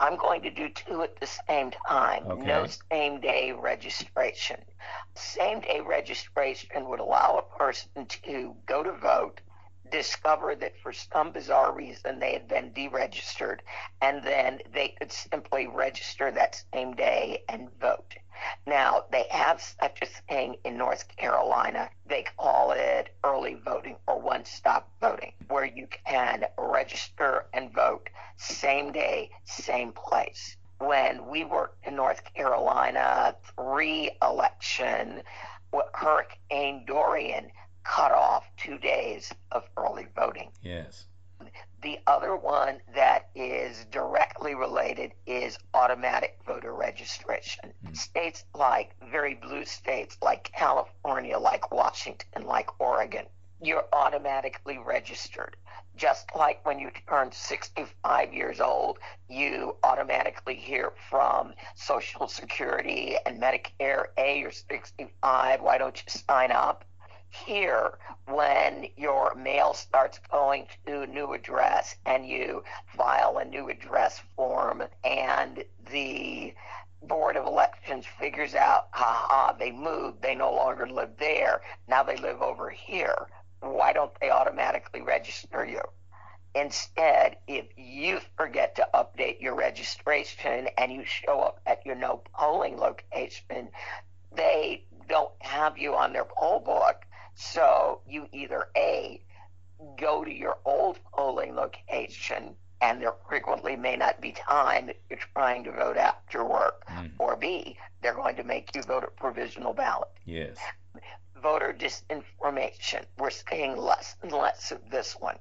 I'm 0.00 0.16
going 0.16 0.42
to 0.42 0.50
do 0.50 0.68
two 0.68 1.02
at 1.02 1.18
the 1.20 1.28
same 1.48 1.72
time. 1.88 2.24
Okay. 2.26 2.46
No 2.46 2.66
same 2.90 3.20
day 3.20 3.52
registration. 3.52 4.60
Same 5.14 5.60
day 5.60 5.80
registration 5.80 6.88
would 6.88 7.00
allow 7.00 7.38
a 7.38 7.58
person 7.58 8.06
to 8.06 8.56
go 8.66 8.82
to 8.82 8.92
vote, 8.92 9.40
discover 9.90 10.54
that 10.54 10.78
for 10.78 10.92
some 10.92 11.32
bizarre 11.32 11.72
reason 11.72 12.18
they 12.18 12.32
had 12.32 12.46
been 12.46 12.72
deregistered, 12.72 13.60
and 14.00 14.22
then 14.22 14.60
they 14.72 14.88
could 14.88 15.10
simply 15.10 15.66
register 15.66 16.30
that 16.30 16.62
same 16.72 16.94
day 16.94 17.42
and 17.48 17.70
vote. 17.80 18.14
Now, 18.66 19.06
they 19.10 19.24
have 19.30 19.60
such 19.60 20.00
a 20.02 20.06
thing 20.06 20.58
in 20.62 20.76
North 20.76 21.08
Carolina. 21.16 21.90
They 22.06 22.22
call 22.36 22.70
it 22.72 23.16
early 23.24 23.54
voting 23.54 23.96
or 24.06 24.20
one 24.20 24.44
stop 24.44 24.88
voting, 25.00 25.32
where 25.48 25.64
you 25.64 25.88
can 26.06 26.44
register 26.56 27.46
and 27.52 27.72
vote 27.72 28.10
same 28.36 28.92
day, 28.92 29.30
same 29.44 29.90
place. 29.92 30.56
When 30.78 31.26
we 31.26 31.44
worked 31.44 31.86
in 31.86 31.96
North 31.96 32.22
Carolina, 32.34 33.34
three 33.56 34.10
election, 34.22 35.22
Hurricane 35.94 36.84
Dorian 36.86 37.50
cut 37.84 38.12
off 38.12 38.44
two 38.56 38.78
days 38.78 39.32
of 39.50 39.64
early 39.76 40.06
voting. 40.14 40.50
Yes. 40.62 41.06
The 41.82 42.00
other 42.06 42.36
one 42.36 42.80
that 42.94 43.30
is 43.34 43.84
directly 43.86 44.54
related 44.54 45.12
is 45.26 45.58
automatic 45.74 46.38
voter 46.44 46.74
registration. 46.74 47.72
Mm. 47.86 47.96
States 47.96 48.44
like 48.54 48.96
very 49.10 49.34
blue 49.34 49.64
states 49.64 50.18
like 50.20 50.50
California, 50.52 51.38
like 51.38 51.70
Washington, 51.70 52.44
like 52.44 52.80
Oregon, 52.80 53.26
you're 53.60 53.86
automatically 53.92 54.78
registered. 54.78 55.56
Just 55.96 56.28
like 56.36 56.64
when 56.64 56.78
you 56.78 56.90
turn 57.08 57.32
65 57.32 58.32
years 58.32 58.60
old, 58.60 58.98
you 59.28 59.76
automatically 59.82 60.54
hear 60.54 60.92
from 61.10 61.54
Social 61.74 62.28
Security 62.28 63.16
and 63.26 63.42
Medicare, 63.42 64.06
hey, 64.16 64.40
you're 64.40 64.52
65, 64.52 65.60
why 65.60 65.78
don't 65.78 65.96
you 65.96 66.20
sign 66.20 66.52
up? 66.52 66.84
here 67.30 67.98
when 68.26 68.88
your 68.96 69.34
mail 69.34 69.74
starts 69.74 70.18
going 70.30 70.66
to 70.86 71.02
a 71.02 71.06
new 71.06 71.34
address 71.34 71.96
and 72.06 72.26
you 72.26 72.64
file 72.96 73.36
a 73.38 73.44
new 73.44 73.68
address 73.68 74.22
form 74.34 74.82
and 75.04 75.62
the 75.90 76.54
board 77.02 77.36
of 77.36 77.46
elections 77.46 78.04
figures 78.18 78.54
out 78.54 78.88
haha 78.92 79.52
they 79.52 79.70
moved 79.70 80.20
they 80.20 80.34
no 80.34 80.52
longer 80.52 80.86
live 80.86 81.10
there 81.18 81.60
now 81.86 82.02
they 82.02 82.16
live 82.16 82.42
over 82.42 82.70
here 82.70 83.28
why 83.60 83.92
don't 83.92 84.12
they 84.20 84.30
automatically 84.30 85.02
register 85.02 85.64
you 85.64 85.80
Instead, 86.54 87.36
if 87.46 87.66
you 87.76 88.20
forget 88.36 88.74
to 88.76 88.88
update 88.94 89.40
your 89.40 89.54
registration 89.54 90.68
and 90.78 90.90
you 90.90 91.04
show 91.04 91.40
up 91.40 91.60
at 91.66 91.84
your 91.84 91.94
no 91.94 92.22
polling 92.34 92.78
location, 92.78 93.68
they 94.34 94.84
don't 95.08 95.32
have 95.40 95.78
you 95.78 95.94
on 95.94 96.12
their 96.12 96.24
poll 96.24 96.60
book 96.60 97.04
so 97.34 98.00
you 98.08 98.28
either 98.32 98.68
A, 98.76 99.22
go 99.98 100.24
to 100.24 100.32
your 100.32 100.58
old 100.64 100.98
polling 101.12 101.54
location, 101.54 102.56
and 102.80 103.00
there 103.00 103.14
frequently 103.28 103.76
may 103.76 103.96
not 103.96 104.20
be 104.20 104.32
time 104.32 104.88
if 104.88 104.96
you're 105.08 105.18
trying 105.34 105.62
to 105.64 105.70
vote 105.70 105.96
after 105.96 106.44
work, 106.44 106.84
mm. 106.88 107.10
or 107.18 107.36
B, 107.36 107.76
they're 108.02 108.14
going 108.14 108.34
to 108.36 108.44
make 108.44 108.74
you 108.74 108.82
vote 108.82 109.04
a 109.04 109.08
provisional 109.08 109.72
ballot. 109.72 110.08
Yes. 110.24 110.56
Voter 111.40 111.72
disinformation. 111.72 112.24
We're 113.18 113.30
seeing 113.30 113.76
less 113.76 114.16
and 114.22 114.32
less 114.32 114.72
of 114.72 114.90
this 114.90 115.14
one. 115.14 115.38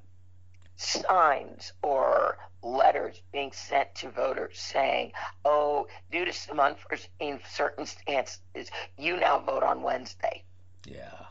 Signs 0.75 1.73
or 1.81 2.37
letters 2.61 3.21
being 3.31 3.51
sent 3.51 3.95
to 3.95 4.09
voters 4.09 4.59
saying, 4.59 5.13
oh, 5.45 5.87
due 6.11 6.25
to 6.25 6.33
some 6.33 6.59
unforeseen 6.59 7.39
circumstances, 7.49 8.69
you 8.97 9.17
now 9.17 9.39
vote 9.39 9.63
on 9.63 9.81
Wednesday. 9.81 10.43
Yeah. 10.85 11.25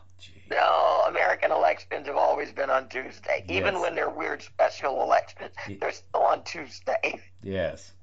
No, 0.49 1.03
American 1.07 1.51
elections 1.51 2.07
have 2.07 2.15
always 2.15 2.51
been 2.51 2.69
on 2.69 2.87
Tuesday. 2.89 3.45
Yes. 3.47 3.57
Even 3.57 3.79
when 3.81 3.95
they're 3.95 4.09
weird 4.09 4.41
special 4.41 5.01
elections, 5.03 5.51
they're 5.79 5.91
still 5.91 6.21
on 6.21 6.43
Tuesday. 6.43 7.21
Yes. 7.43 7.93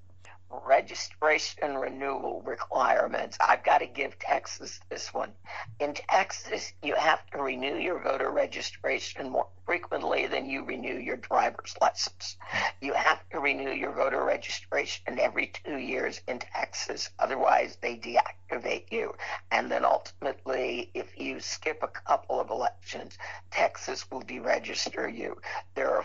Registration 0.84 1.78
renewal 1.78 2.42
requirements. 2.42 3.38
I've 3.40 3.64
got 3.64 3.78
to 3.78 3.86
give 3.86 4.18
Texas 4.18 4.80
this 4.90 5.14
one. 5.14 5.32
In 5.80 5.94
Texas, 5.94 6.74
you 6.82 6.94
have 6.94 7.24
to 7.30 7.38
renew 7.40 7.78
your 7.78 8.02
voter 8.02 8.30
registration 8.30 9.30
more 9.30 9.48
frequently 9.64 10.26
than 10.26 10.44
you 10.44 10.62
renew 10.62 10.98
your 10.98 11.16
driver's 11.16 11.74
license. 11.80 12.36
You 12.82 12.92
have 12.92 13.26
to 13.30 13.40
renew 13.40 13.70
your 13.70 13.92
voter 13.92 14.22
registration 14.22 15.18
every 15.18 15.52
two 15.64 15.78
years 15.78 16.20
in 16.28 16.38
Texas, 16.38 17.08
otherwise, 17.18 17.78
they 17.80 17.96
deactivate 17.96 18.92
you. 18.92 19.14
And 19.50 19.72
then 19.72 19.86
ultimately, 19.86 20.90
if 20.92 21.18
you 21.18 21.40
skip 21.40 21.82
a 21.82 21.88
couple 21.88 22.38
of 22.38 22.50
elections, 22.50 23.16
Texas 23.50 24.04
will 24.10 24.20
deregister 24.20 25.10
you. 25.10 25.40
There 25.76 25.96
are 25.96 26.04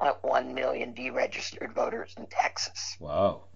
5.1 0.00 0.54
million 0.54 0.94
deregistered 0.94 1.74
voters 1.74 2.14
in 2.16 2.26
Texas. 2.26 2.96
Wow. 3.00 3.46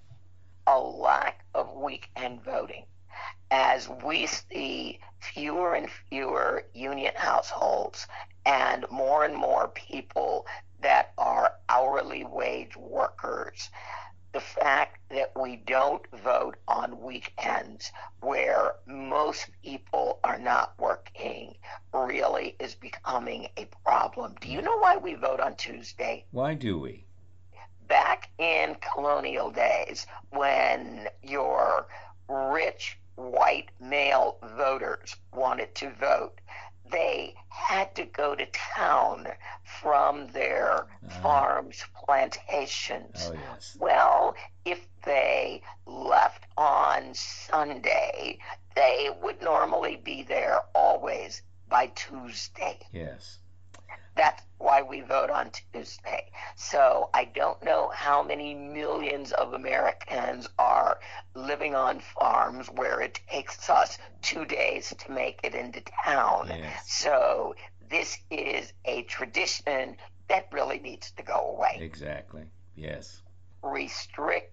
A 0.67 0.79
lack 0.79 1.45
of 1.55 1.73
weekend 1.75 2.43
voting. 2.43 2.87
As 3.51 3.89
we 3.89 4.27
see 4.27 5.01
fewer 5.21 5.75
and 5.75 5.91
fewer 6.09 6.65
union 6.75 7.15
households 7.17 8.07
and 8.45 8.85
more 8.91 9.25
and 9.25 9.35
more 9.35 9.69
people 9.69 10.47
that 10.81 11.13
are 11.19 11.53
hourly 11.69 12.25
wage 12.25 12.77
workers, 12.77 13.71
the 14.33 14.41
fact 14.41 14.99
that 15.09 15.33
we 15.35 15.57
don't 15.57 16.03
vote 16.13 16.57
on 16.69 17.01
weekends 17.01 17.91
where 18.21 18.75
most 18.87 19.49
people 19.63 20.21
are 20.25 20.39
not 20.39 20.75
working 20.79 21.55
really 21.95 22.55
is 22.61 22.75
becoming 22.75 23.49
a 23.57 23.65
problem. 23.83 24.35
Do 24.41 24.49
you 24.49 24.61
know 24.61 24.77
why 24.79 24.99
we 24.99 25.15
vote 25.15 25.41
on 25.41 25.57
Tuesday? 25.57 26.27
Why 26.33 26.53
do 26.53 26.79
we? 26.79 27.07
In 28.39 28.77
colonial 28.77 29.51
days, 29.51 30.07
when 30.31 31.09
your 31.23 31.87
rich 32.29 32.99
white 33.15 33.71
male 33.81 34.39
voters 34.43 35.17
wanted 35.33 35.75
to 35.77 35.91
vote, 35.91 36.41
they 36.91 37.35
had 37.49 37.95
to 37.97 38.05
go 38.05 38.35
to 38.35 38.47
town 38.47 39.27
from 39.65 40.29
their 40.29 40.83
uh, 40.83 41.21
farms, 41.23 41.85
plantations. 42.05 43.31
Oh, 43.31 43.33
yes. 43.33 43.77
Well, 43.79 44.35
if 44.65 44.87
they 45.05 45.63
left 45.87 46.47
on 46.57 47.15
Sunday, 47.15 48.39
they 48.75 49.11
would 49.23 49.41
normally 49.43 49.97
be 49.97 50.23
there 50.23 50.61
always 50.75 51.43
by 51.69 51.87
Tuesday. 51.89 52.79
Yes. 52.93 53.39
That's 54.17 54.43
why 54.59 54.83
we 54.83 55.03
vote 55.03 55.31
on 55.31 55.51
Tuesday. 55.73 56.31
So 56.57 57.11
I 57.13 57.27
don't 57.27 57.63
know 57.63 57.91
how 57.95 58.23
many 58.23 58.55
millions 58.55 59.33
of 59.33 59.53
Americans 59.53 60.49
are 60.59 60.99
living 61.35 61.75
on 61.75 62.01
farms 62.01 62.69
where 62.69 63.01
it 63.01 63.21
takes 63.31 63.69
us 63.69 63.99
two 64.23 64.45
days 64.47 64.95
to 64.99 65.13
make 65.13 65.41
it 65.45 65.55
into 65.55 65.83
town. 66.05 66.49
Yes. 66.49 66.91
So 66.91 67.55
this 67.91 68.19
is 68.31 68.73
a 68.87 69.03
tradition 69.03 69.97
that 70.29 70.49
really 70.51 70.79
needs 70.79 71.13
to 71.13 71.23
go 71.23 71.55
away. 71.57 71.79
Exactly. 71.81 72.45
Yes. 72.75 73.23
Restrict 73.63 74.53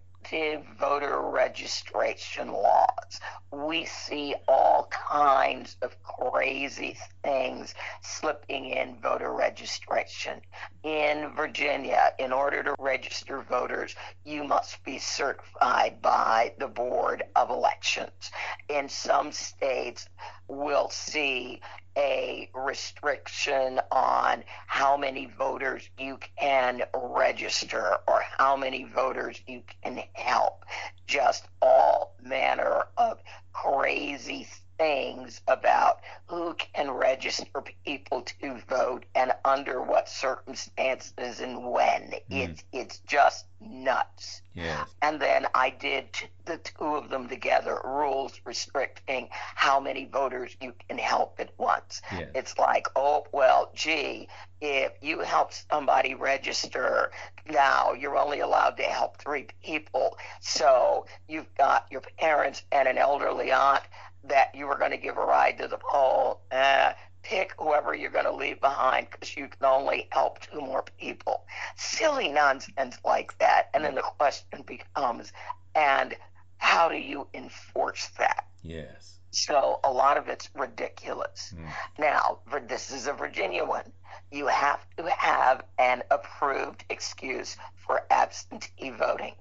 voter 0.80 1.22
registration 1.22 2.52
laws. 2.52 3.20
We 3.52 3.86
see 3.86 4.36
all 4.48 4.88
kinds 4.90 5.78
of 5.82 5.96
crazy 6.02 6.98
things 7.24 7.76
slipping 8.02 8.66
in 8.66 8.98
voter 9.02 9.32
registration. 9.34 10.42
In 10.84 11.34
Virginia, 11.36 12.14
in 12.20 12.32
order 12.32 12.64
to 12.64 12.76
register 12.80 13.42
voters, 13.42 13.96
you 14.26 14.44
must 14.44 14.84
be 14.84 14.98
certified 14.98 16.02
by 16.02 16.54
the 16.58 16.68
Board 16.68 17.24
of 17.36 17.50
Elections. 17.50 18.32
In 18.70 18.90
some 18.90 19.32
states, 19.32 20.08
we'll 20.48 20.90
see 20.90 21.62
a 21.98 22.50
restriction 22.54 23.80
on 23.92 24.44
how 24.68 24.98
many 24.98 25.32
voters 25.38 25.90
you 25.98 26.18
can 26.38 26.84
register 26.94 27.98
or 28.08 28.22
how 28.38 28.56
many 28.56 28.84
voters 28.84 29.40
you 29.48 29.62
can 29.84 30.04
help. 30.14 30.66
Just 31.08 31.48
all 31.62 32.16
manner 32.22 32.84
of 32.98 33.20
crazy 33.52 34.48
things 34.78 35.42
about 35.48 36.02
who 36.28 36.54
can 36.56 36.92
register 36.92 37.64
people 37.86 38.22
to 38.22 38.60
vote 38.68 39.06
and 39.16 39.34
under 39.46 39.82
what 39.82 40.10
circumstances 40.10 41.40
and 41.40 41.64
when. 41.72 42.12
Mm. 42.12 42.22
It's 42.30 42.64
it's 42.72 43.00
just 43.00 43.46
nuts. 43.60 44.42
Yes. 44.54 44.88
And 45.02 45.20
then 45.20 45.48
I 45.56 45.70
did 45.72 46.14
t- 46.14 46.28
the 46.46 46.58
two 46.58 46.96
of 46.96 47.10
them 47.10 47.28
together, 47.28 47.80
rules 47.84 48.40
restricting 48.46 49.30
how 49.32 49.80
many 49.80 50.06
voters 50.06 50.56
you 50.62 50.74
can 50.88 50.98
help 50.98 51.36
at 51.40 51.52
once. 51.58 52.02
Yes. 52.12 52.30
It's 52.36 52.58
like, 52.58 52.88
oh, 52.96 53.26
well, 53.32 53.72
gee, 53.74 54.28
if 54.62 54.94
you 55.02 55.20
help 55.20 55.54
somebody 55.54 56.14
register, 56.14 57.12
now 57.50 57.94
you're 57.94 58.18
only 58.18 58.42
allowed 58.42 58.78
to 58.78 58.84
help 58.84 59.18
three 59.18 59.48
people. 59.64 60.18
So 60.40 61.06
you've 61.28 61.54
got 61.56 61.88
your 61.90 62.02
parents 62.20 62.64
and 62.72 62.88
an 62.88 62.98
elderly 62.98 63.52
aunt 63.52 63.84
that 64.26 64.54
you 64.56 64.68
were 64.68 64.78
going 64.78 64.92
to 64.92 64.98
give 64.98 65.18
a 65.18 65.26
ride 65.26 65.58
to 65.60 65.68
the 65.68 65.78
poll. 65.78 66.42
Uh, 66.52 66.94
pick 67.24 67.54
whoever 67.58 67.96
you're 67.96 68.12
going 68.12 68.26
to 68.26 68.34
leave 68.34 68.60
behind 68.60 69.08
because 69.10 69.36
you 69.36 69.48
can 69.48 69.66
only 69.66 70.08
help 70.12 70.40
two 70.42 70.60
more 70.60 70.84
people. 71.00 71.46
Silly 71.78 72.30
nonsense 72.30 72.98
like 73.06 73.38
that. 73.40 73.70
And 73.74 73.84
then 73.84 73.96
the 73.96 74.02
question 74.02 74.62
becomes, 74.66 75.32
and 75.74 76.16
how 76.58 76.90
do 76.90 76.98
you 76.98 77.28
enforce 77.34 78.10
that? 78.20 78.48
Yes. 78.62 79.20
So 79.32 79.80
a 79.84 79.92
lot 79.92 80.18
of 80.18 80.28
it's 80.28 80.50
ridiculous. 80.54 81.54
Mm. 81.58 81.70
Now, 81.98 82.40
for, 82.48 82.60
this 82.60 82.92
is 82.92 83.08
a 83.08 83.14
Virginia 83.14 83.66
one. 83.66 83.92
You 84.32 84.48
have 84.48 84.86
to 84.98 85.10
have 85.10 85.64
an 85.80 86.04
approved 86.12 86.86
excuse 86.90 87.58
for 87.76 88.02
absentee 88.12 88.92
voting. 88.92 89.34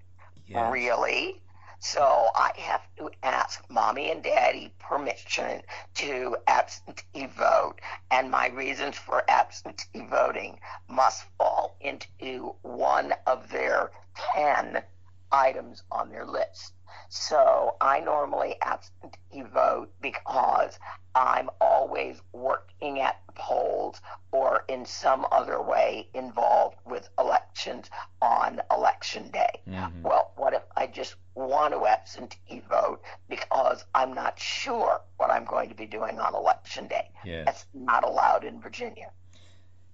Yes. 0.46 0.72
Really? 0.72 1.42
So 1.84 2.30
I 2.36 2.52
have 2.58 2.86
to 2.98 3.10
ask 3.24 3.68
mommy 3.68 4.12
and 4.12 4.22
daddy 4.22 4.72
permission 4.78 5.64
to 5.94 6.36
absentee 6.46 7.26
vote, 7.26 7.80
and 8.08 8.30
my 8.30 8.46
reasons 8.50 8.96
for 8.96 9.28
absentee 9.28 10.06
voting 10.06 10.60
must 10.86 11.24
fall 11.36 11.76
into 11.80 12.54
one 12.62 13.12
of 13.26 13.48
their 13.48 13.90
10 14.32 14.84
items 15.32 15.82
on 15.90 16.10
their 16.10 16.26
list. 16.26 16.74
So 17.08 17.76
I 17.80 18.00
normally 18.00 18.56
absentee 18.60 19.42
vote 19.52 19.92
because 20.00 20.78
I'm 21.14 21.48
always 21.60 22.20
working 22.32 23.00
at 23.00 23.20
the 23.26 23.32
polls 23.32 24.00
or 24.30 24.64
in 24.68 24.84
some 24.84 25.26
other 25.32 25.60
way 25.60 26.08
involved 26.14 26.76
with 26.86 27.08
elections 27.18 27.90
on 28.20 28.60
election 28.70 29.30
day. 29.30 29.62
Mhm. 29.66 30.02
Well, 30.02 30.32
what 30.36 30.52
if 30.54 30.62
I 30.76 30.86
just 30.86 31.16
want 31.34 31.72
to 31.72 31.86
absentee 31.86 32.60
vote 32.68 33.02
because 33.28 33.84
I'm 33.94 34.12
not 34.14 34.38
sure 34.38 35.00
what 35.16 35.30
I'm 35.30 35.44
going 35.44 35.70
to 35.70 35.74
be 35.74 35.86
doing 35.86 36.18
on 36.20 36.34
election 36.34 36.88
day? 36.88 37.10
Yes. 37.24 37.46
That's 37.46 37.66
not 37.72 38.04
allowed 38.04 38.44
in 38.44 38.60
Virginia. 38.60 39.10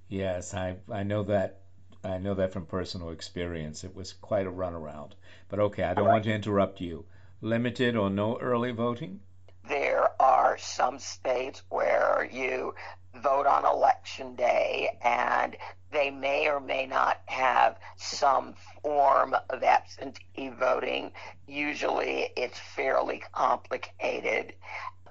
Yes, 0.09 0.55
I 0.55 0.79
I 0.91 1.03
know 1.03 1.23
that 1.25 1.63
I 2.05 2.19
know 2.19 2.35
that 2.35 2.53
from 2.53 2.67
personal 2.67 3.11
experience. 3.11 3.85
It 3.85 3.95
was 3.95 4.13
quite 4.13 4.47
a 4.47 4.53
runaround. 4.53 5.13
But 5.49 5.59
okay, 5.59 5.83
I 5.83 5.95
don't 5.95 6.07
want 6.07 6.25
to 6.25 6.33
interrupt 6.33 6.81
you. 6.81 7.05
Limited 7.41 7.97
or 7.97 8.11
no 8.11 8.39
early 8.39 8.71
voting? 8.71 9.21
There 9.69 10.09
are 10.21 10.59
some 10.59 10.99
states 10.99 11.63
where 11.69 12.29
you 12.31 12.75
vote 13.15 13.47
on 13.47 13.65
election 13.65 14.35
day 14.37 14.99
and 15.03 15.57
they 15.91 16.11
may 16.11 16.49
or 16.49 16.61
may 16.61 16.87
not 16.87 17.21
have 17.27 17.79
some 17.97 18.55
form 18.83 19.35
of 19.51 19.63
absentee 19.63 20.51
voting. 20.51 21.13
Usually 21.47 22.31
it's 22.37 22.59
fairly 22.59 23.23
complicated. 23.33 24.55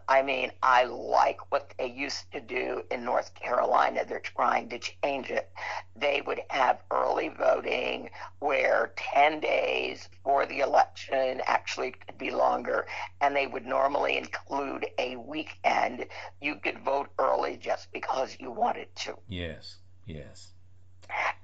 I 0.10 0.22
mean, 0.22 0.52
I 0.64 0.86
like 0.86 1.52
what 1.52 1.74
they 1.78 1.92
used 1.92 2.32
to 2.32 2.40
do 2.40 2.84
in 2.92 3.04
North 3.04 3.34
Carolina. 3.36 4.06
They're 4.08 4.20
trying 4.20 4.70
to 4.70 4.80
change 4.80 5.30
it. 5.30 5.52
They 5.96 6.22
would 6.26 6.42
have 6.50 6.82
early 6.92 7.30
voting 7.30 8.10
where 8.40 8.94
10 8.96 9.42
days 9.42 10.08
for 10.24 10.46
the 10.46 10.60
election 10.60 11.42
actually 11.46 11.92
could 11.92 12.18
be 12.18 12.32
longer, 12.32 12.88
and 13.20 13.36
they 13.36 13.48
would 13.48 13.66
normally 13.66 14.18
include 14.18 14.88
a 14.98 15.18
weekend. 15.18 16.06
You 16.42 16.56
could 16.56 16.80
vote 16.80 17.10
early 17.20 17.58
just 17.58 17.92
because 17.92 18.38
you 18.40 18.52
wanted 18.52 18.96
to. 18.98 19.18
Yes. 19.28 19.78
Yes. 20.06 20.52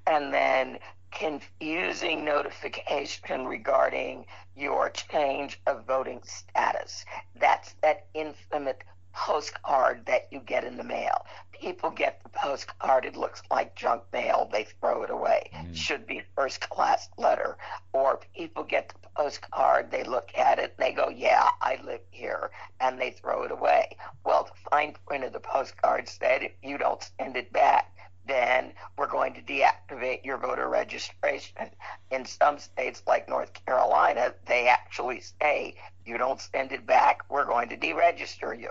And 0.07 0.33
then 0.33 0.79
confusing 1.13 2.25
notification 2.25 3.45
regarding 3.45 4.25
your 4.55 4.89
change 4.89 5.59
of 5.67 5.85
voting 5.85 6.21
status. 6.23 7.05
That's 7.35 7.75
that 7.81 8.07
infamous 8.13 8.77
postcard 9.13 10.05
that 10.07 10.27
you 10.31 10.39
get 10.39 10.63
in 10.63 10.75
the 10.75 10.83
mail. 10.83 11.25
People 11.51 11.91
get 11.91 12.21
the 12.23 12.29
postcard, 12.29 13.05
it 13.05 13.15
looks 13.15 13.43
like 13.51 13.75
junk 13.75 14.03
mail, 14.11 14.49
they 14.51 14.65
throw 14.79 15.03
it 15.03 15.09
away. 15.09 15.49
Mm. 15.53 15.75
Should 15.75 16.07
be 16.07 16.23
first 16.35 16.67
class 16.69 17.09
letter. 17.17 17.57
Or 17.93 18.19
people 18.35 18.63
get 18.63 18.89
the 18.89 19.07
postcard, 19.15 19.91
they 19.91 20.03
look 20.03 20.31
at 20.35 20.59
it, 20.59 20.75
they 20.77 20.91
go, 20.91 21.09
Yeah, 21.09 21.47
I 21.61 21.79
live 21.83 22.01
here, 22.09 22.49
and 22.81 22.99
they 22.99 23.11
throw 23.11 23.43
it 23.43 23.51
away. 23.51 23.95
Well, 24.25 24.45
the 24.45 24.69
fine 24.71 24.95
print 25.05 25.23
of 25.23 25.33
the 25.33 25.39
postcard 25.39 26.09
said 26.09 26.41
if 26.41 26.53
you 26.63 26.77
don't 26.77 27.07
send 27.19 27.37
it 27.37 27.53
back, 27.53 27.93
then 28.25 28.73
we're 28.97 29.07
going 29.07 29.33
to 29.33 29.41
deactivate 29.41 30.23
your 30.23 30.37
voter 30.37 30.69
registration. 30.69 31.69
In 32.11 32.25
some 32.25 32.57
states 32.59 33.03
like 33.05 33.27
North 33.27 33.51
Carolina, 33.65 34.33
they 34.45 34.67
actually 34.67 35.21
say, 35.41 35.75
you 36.05 36.17
don't 36.17 36.39
send 36.39 36.71
it 36.71 36.85
back, 36.85 37.21
we're 37.29 37.45
going 37.45 37.69
to 37.69 37.77
deregister 37.77 38.59
you. 38.59 38.69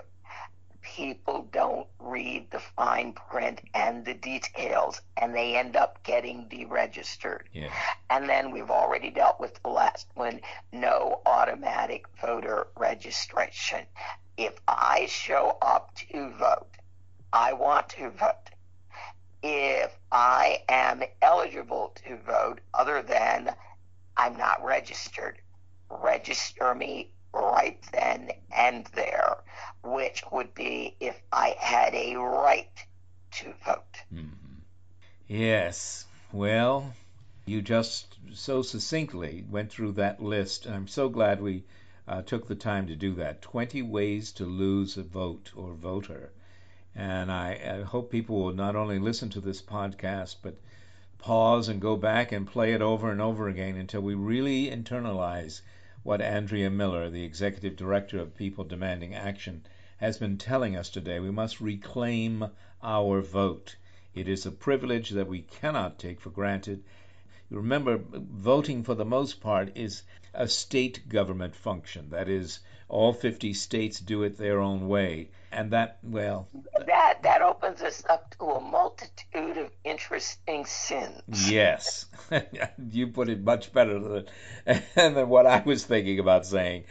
People 0.81 1.47
don't 1.51 1.87
read 1.99 2.51
the 2.51 2.59
fine 2.59 3.13
print 3.13 3.61
and 3.73 4.03
the 4.03 4.13
details, 4.13 4.99
and 5.15 5.33
they 5.33 5.55
end 5.55 5.77
up 5.77 6.03
getting 6.03 6.45
deregistered. 6.49 7.43
Yeah. 7.53 7.71
And 8.09 8.27
then 8.27 8.51
we've 8.51 8.69
already 8.69 9.09
dealt 9.09 9.39
with 9.39 9.61
the 9.63 9.69
last 9.69 10.07
one 10.15 10.41
no 10.73 11.21
automatic 11.25 12.05
voter 12.19 12.67
registration. 12.77 13.85
If 14.35 14.59
I 14.67 15.05
show 15.09 15.57
up 15.61 15.95
to 16.11 16.31
vote, 16.31 16.67
I 17.31 17.53
want 17.53 17.89
to 17.89 18.09
vote 18.09 18.49
if 19.43 19.91
I 20.11 20.63
am 20.69 21.03
eligible 21.21 21.93
to 22.05 22.17
vote, 22.17 22.61
other 22.73 23.01
than 23.01 23.53
I'm 24.15 24.37
not 24.37 24.63
registered, 24.63 25.37
register 25.89 26.73
me 26.73 27.11
right 27.33 27.79
then 27.91 28.31
and 28.55 28.85
there, 28.95 29.37
which 29.83 30.23
would 30.31 30.53
be 30.53 30.95
if 30.99 31.21
I 31.31 31.55
had 31.59 31.93
a 31.93 32.15
right 32.15 32.71
to 33.31 33.53
vote. 33.65 33.97
hmm 34.09 34.29
Yes. 35.27 36.05
Well, 36.31 36.93
you 37.45 37.61
just 37.61 38.17
so 38.33 38.61
succinctly 38.61 39.43
went 39.49 39.71
through 39.71 39.93
that 39.93 40.21
list, 40.21 40.67
I'm 40.67 40.87
so 40.87 41.09
glad 41.09 41.41
we 41.41 41.63
uh, 42.07 42.21
took 42.21 42.47
the 42.47 42.55
time 42.55 42.87
to 42.87 42.95
do 42.95 43.13
that. 43.15 43.41
20 43.41 43.81
ways 43.81 44.31
to 44.33 44.45
lose 44.45 44.97
a 44.97 45.03
vote 45.03 45.51
or 45.55 45.73
voter. 45.73 46.31
And 46.95 47.31
I, 47.31 47.79
I 47.79 47.81
hope 47.81 48.11
people 48.11 48.35
will 48.43 48.53
not 48.53 48.75
only 48.75 48.99
listen 48.99 49.29
to 49.31 49.41
this 49.41 49.61
podcast, 49.61 50.35
but 50.41 50.55
pause 51.17 51.67
and 51.69 51.81
go 51.81 51.95
back 51.95 52.31
and 52.31 52.45
play 52.45 52.73
it 52.73 52.81
over 52.81 53.09
and 53.09 53.21
over 53.21 53.47
again 53.47 53.77
until 53.77 54.01
we 54.01 54.13
really 54.13 54.69
internalize 54.69 55.61
what 56.03 56.21
Andrea 56.21 56.69
Miller, 56.69 57.09
the 57.09 57.23
executive 57.23 57.75
director 57.75 58.19
of 58.19 58.35
People 58.35 58.63
Demanding 58.63 59.15
Action, 59.15 59.65
has 59.97 60.17
been 60.17 60.37
telling 60.37 60.75
us 60.75 60.89
today. 60.89 61.19
We 61.19 61.31
must 61.31 61.61
reclaim 61.61 62.49
our 62.83 63.21
vote. 63.21 63.77
It 64.13 64.27
is 64.27 64.45
a 64.45 64.51
privilege 64.51 65.11
that 65.11 65.27
we 65.27 65.41
cannot 65.41 65.97
take 65.97 66.19
for 66.19 66.29
granted. 66.29 66.83
Remember, 67.53 67.99
voting 67.99 68.83
for 68.83 68.95
the 68.95 69.05
most 69.05 69.39
part 69.39 69.77
is 69.77 70.01
a 70.33 70.47
state 70.47 71.07
government 71.07 71.55
function. 71.55 72.09
That 72.09 72.27
is, 72.27 72.59
all 72.89 73.13
50 73.13 73.53
states 73.53 73.99
do 73.99 74.23
it 74.23 74.37
their 74.37 74.59
own 74.59 74.87
way. 74.87 75.29
And 75.51 75.69
that, 75.69 75.99
well, 76.01 76.47
That 76.87 77.21
that 77.21 77.43
opens 77.43 77.83
us 77.83 78.03
up 78.09 78.35
to 78.39 78.45
a 78.45 78.59
multitude 78.59 79.57
of 79.57 79.69
interesting 79.83 80.65
sins. 80.65 81.51
Yes, 81.51 82.07
you 82.91 83.07
put 83.07 83.29
it 83.29 83.43
much 83.43 83.71
better 83.71 83.99
than, 83.99 84.25
than 84.95 85.29
what 85.29 85.45
I 85.45 85.61
was 85.63 85.85
thinking 85.85 86.17
about 86.17 86.47
saying. 86.47 86.85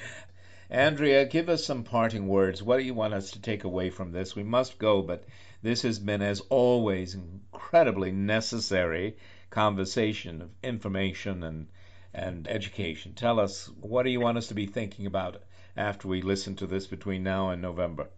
Andrea, 0.70 1.26
give 1.26 1.48
us 1.48 1.66
some 1.66 1.82
parting 1.82 2.28
words. 2.28 2.62
What 2.62 2.76
do 2.76 2.84
you 2.84 2.94
want 2.94 3.14
us 3.14 3.32
to 3.32 3.42
take 3.42 3.64
away 3.64 3.90
from 3.90 4.12
this? 4.12 4.36
We 4.36 4.44
must 4.44 4.78
go, 4.78 5.02
but 5.02 5.24
this 5.60 5.82
has 5.82 5.98
been, 5.98 6.22
as 6.22 6.40
always, 6.48 7.14
incredibly 7.14 8.12
necessary 8.12 9.16
conversation 9.53 10.42
of 10.42 10.50
information 10.62 11.42
and 11.44 11.68
and 12.14 12.48
education. 12.48 13.14
Tell 13.14 13.38
us 13.38 13.70
what 13.80 14.03
do 14.03 14.11
you 14.11 14.20
want 14.20 14.38
us 14.38 14.48
to 14.48 14.55
be 14.55 14.66
thinking 14.66 15.07
about 15.07 15.42
after 15.76 16.09
we 16.09 16.20
listen 16.20 16.57
to 16.57 16.66
this 16.66 16.86
between 16.86 17.22
now 17.22 17.50
and 17.50 17.62
November? 17.62 18.09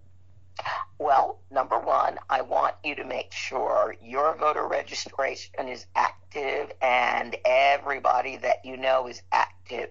Well, 0.98 1.40
number 1.50 1.78
one, 1.78 2.18
I 2.30 2.40
want 2.40 2.76
you 2.84 2.94
to 2.96 3.04
make 3.04 3.32
sure 3.32 3.94
your 4.00 4.36
voter 4.36 4.66
registration 4.66 5.68
is 5.68 5.86
active 5.94 6.72
and 6.80 7.36
everybody 7.44 8.36
that 8.38 8.64
you 8.64 8.76
know 8.76 9.08
is 9.08 9.20
active. 9.32 9.90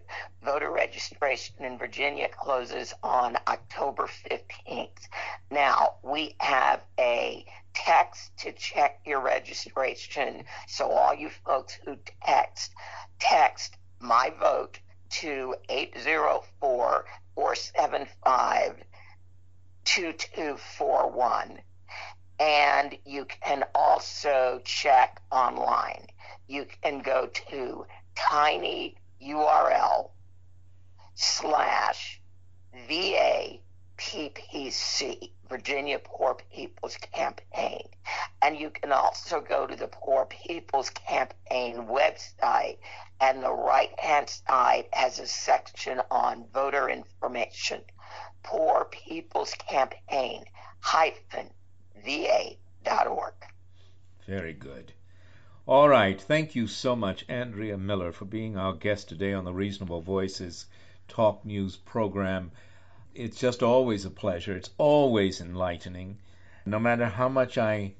Voter 0.54 0.70
registration 0.70 1.66
in 1.66 1.80
Virginia 1.80 2.30
closes 2.30 2.94
on 3.02 3.36
October 3.48 4.04
15th. 4.06 5.08
Now, 5.50 5.96
we 6.04 6.36
have 6.42 6.80
a 7.00 7.44
text 7.74 8.38
to 8.38 8.52
check 8.52 9.00
your 9.04 9.20
registration. 9.20 10.44
So, 10.68 10.92
all 10.92 11.16
you 11.16 11.32
folks 11.44 11.74
who 11.84 11.98
text, 12.24 12.72
text 13.18 13.78
my 14.00 14.32
vote 14.40 14.80
to 15.22 15.56
804 15.70 17.06
475 17.34 18.76
2241. 19.86 21.62
And 22.40 22.96
you 23.08 23.26
can 23.26 23.64
also 23.74 24.62
check 24.64 25.20
online. 25.32 26.06
You 26.48 26.68
can 26.84 27.00
go 27.00 27.26
to 27.50 27.88
tiny 28.14 28.98
URL 29.20 30.12
slash 31.16 32.22
VAPPC, 32.90 33.60
Virginia 35.48 36.00
Poor 36.04 36.36
People's 36.52 36.98
Campaign. 36.98 37.88
And 38.42 38.58
you 38.58 38.70
can 38.70 38.92
also 38.92 39.40
go 39.40 39.68
to 39.68 39.76
the 39.76 39.88
Poor 39.88 40.26
People's 40.26 40.90
Campaign 40.90 41.88
website, 41.88 42.78
and 43.22 43.44
the 43.44 43.54
right 43.54 43.98
hand 44.00 44.30
side 44.30 44.86
has 44.94 45.20
a 45.20 45.28
section 45.28 46.02
on 46.10 46.46
voter 46.54 46.90
information. 46.90 47.82
Poor 48.44 48.86
People's 48.86 49.54
Campaign 49.54 50.46
hyphen 50.80 51.50
va.org. 52.04 53.34
Very 54.26 54.54
good. 54.54 54.94
All 55.66 55.88
right. 55.88 56.22
Thank 56.22 56.56
you 56.56 56.68
so 56.68 56.96
much, 56.96 57.24
Andrea 57.30 57.78
Miller, 57.78 58.12
for 58.12 58.26
being 58.26 58.58
our 58.58 58.74
guest 58.74 59.08
today 59.08 59.32
on 59.32 59.46
the 59.46 59.54
Reasonable 59.54 60.02
Voices 60.02 60.66
Talk 61.08 61.46
News 61.46 61.76
program. 61.76 62.52
It's 63.14 63.40
just 63.40 63.62
always 63.62 64.06
a 64.06 64.10
pleasure. 64.10 64.56
It's 64.56 64.70
always 64.78 65.42
enlightening. 65.42 66.20
No 66.66 66.80
matter 66.80 67.08
how 67.08 67.30
much 67.30 67.58
I 67.58 67.94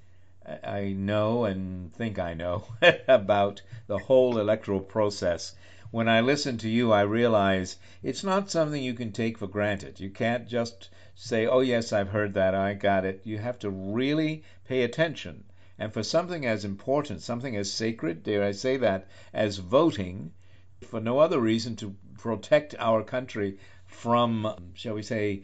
I 0.64 0.92
know 0.92 1.46
and 1.46 1.94
think 1.94 2.20
I 2.20 2.34
know 2.34 2.66
about 3.08 3.62
the 3.88 3.98
whole 3.98 4.38
electoral 4.38 4.82
process, 4.82 5.56
when 5.94 6.10
I 6.10 6.22
listen 6.22 6.58
to 6.58 6.70
you, 6.70 6.92
I 6.92 7.02
realize 7.02 7.78
it's 8.02 8.24
not 8.24 8.50
something 8.50 8.82
you 8.82 8.94
can 8.94 9.12
take 9.12 9.38
for 9.38 9.48
granted. 9.48 10.00
You 10.00 10.10
can't 10.10 10.48
just 10.48 10.90
say, 11.14 11.46
oh, 11.46 11.60
yes, 11.60 11.94
I've 11.94 12.10
heard 12.10 12.34
that, 12.34 12.56
I 12.56 12.74
got 12.74 13.06
it. 13.06 13.22
You 13.24 13.38
have 13.38 13.60
to 13.60 13.70
really 13.70 14.44
pay 14.66 14.82
attention. 14.82 15.44
And 15.78 15.94
for 15.94 16.02
something 16.02 16.46
as 16.46 16.66
important, 16.66 17.22
something 17.22 17.56
as 17.56 17.72
sacred, 17.72 18.24
dare 18.24 18.44
I 18.44 18.54
say 18.54 18.78
that, 18.78 19.08
as 19.34 19.60
voting, 19.60 20.34
for 20.82 21.00
no 21.00 21.20
other 21.20 21.40
reason 21.40 21.76
to 21.78 21.96
protect 22.24 22.74
our 22.80 23.04
country 23.04 23.58
from, 23.86 24.56
shall 24.76 24.94
we 24.94 25.04
say, 25.04 25.44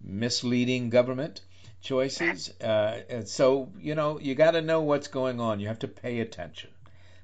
misleading 0.00 0.88
government 0.88 1.40
choices. 1.80 2.50
Uh, 2.60 3.24
so, 3.24 3.72
you 3.80 3.96
know, 3.96 4.20
you 4.20 4.36
got 4.36 4.52
to 4.52 4.62
know 4.62 4.80
what's 4.80 5.08
going 5.08 5.40
on. 5.40 5.58
You 5.58 5.66
have 5.66 5.80
to 5.80 5.88
pay 5.88 6.20
attention. 6.20 6.70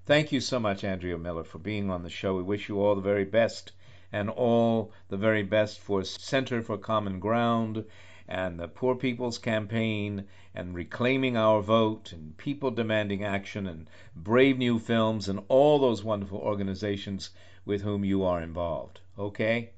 Thank 0.07 0.33
you 0.33 0.41
so 0.41 0.59
much, 0.59 0.83
Andrea 0.83 1.19
Miller, 1.19 1.45
for 1.45 1.59
being 1.59 1.89
on 1.89 2.03
the 2.03 2.11
show. 2.11 2.35
We 2.35 2.43
wish 2.43 2.69
you 2.69 2.81
all 2.81 2.97
the 2.97 3.01
very 3.01 3.25
best 3.25 3.71
and 4.13 4.29
all 4.29 4.93
the 5.09 5.17
very 5.17 5.45
best 5.45 5.79
for 5.79 6.03
Center 6.03 6.61
for 6.61 6.77
Common 6.77 7.21
Ground 7.21 7.85
and 8.29 8.59
the 8.59 8.67
Poor 8.67 8.97
People's 8.97 9.39
Campaign 9.39 10.25
and 10.53 10.75
Reclaiming 10.75 11.37
Our 11.37 11.61
Vote 11.61 12.13
and 12.13 12.37
People 12.37 12.73
Demanding 12.73 13.23
Action 13.23 13.69
and 13.69 13.89
Brave 14.17 14.59
New 14.59 14.81
Films 14.81 15.29
and 15.29 15.45
all 15.47 15.79
those 15.79 16.03
wonderful 16.03 16.39
organizations 16.39 17.31
with 17.67 17.83
whom 17.83 18.05
you 18.05 18.25
are 18.25 18.41
involved. 18.41 19.01
Okay? 19.19 19.73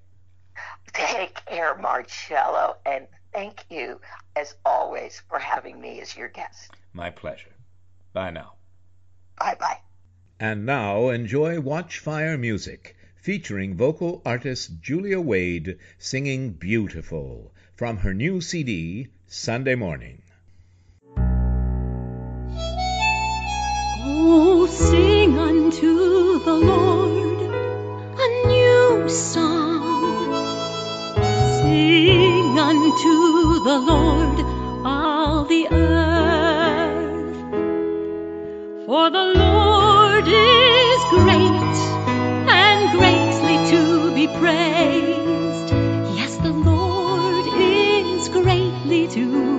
Take 0.92 1.44
care, 1.46 1.76
Marcello, 1.76 2.76
and 2.86 3.08
thank 3.32 3.64
you, 3.70 4.00
as 4.36 4.54
always, 4.64 5.22
for 5.28 5.38
having 5.38 5.80
me 5.80 6.00
as 6.00 6.16
your 6.16 6.28
guest. 6.28 6.70
My 6.92 7.10
pleasure. 7.10 7.54
Bye 8.12 8.30
now. 8.30 8.54
Bye 9.38 9.56
bye. 9.58 9.78
And 10.40 10.64
now 10.66 11.08
enjoy 11.08 11.56
Watchfire 11.56 12.38
Music, 12.38 12.96
featuring 13.16 13.76
vocal 13.76 14.22
artist 14.24 14.80
Julia 14.80 15.20
Wade 15.20 15.78
singing 15.98 16.52
Beautiful 16.52 17.52
from 17.74 17.98
her 17.98 18.14
new 18.14 18.40
CD, 18.40 19.08
Sunday 19.26 19.74
Morning. 19.74 20.22
Oh, 24.00 24.66
sing 24.70 25.38
unto 25.38 26.42
the 26.44 26.54
Lord 26.54 27.24
a 27.24 27.27
song. 29.08 30.34
Sing 31.60 32.58
unto 32.58 33.64
the 33.64 33.78
Lord 33.78 34.40
all 34.86 35.44
the 35.44 35.68
earth. 35.70 37.26
For 38.86 39.10
the 39.10 39.32
Lord 39.34 40.24
is 40.26 41.00
great 41.10 41.78
and 42.48 42.98
greatly 42.98 43.56
to 43.70 44.14
be 44.14 44.26
praised. 44.38 45.72
Yes, 46.16 46.36
the 46.36 46.52
Lord 46.52 47.46
is 47.60 48.28
greatly 48.28 49.08
to 49.08 49.57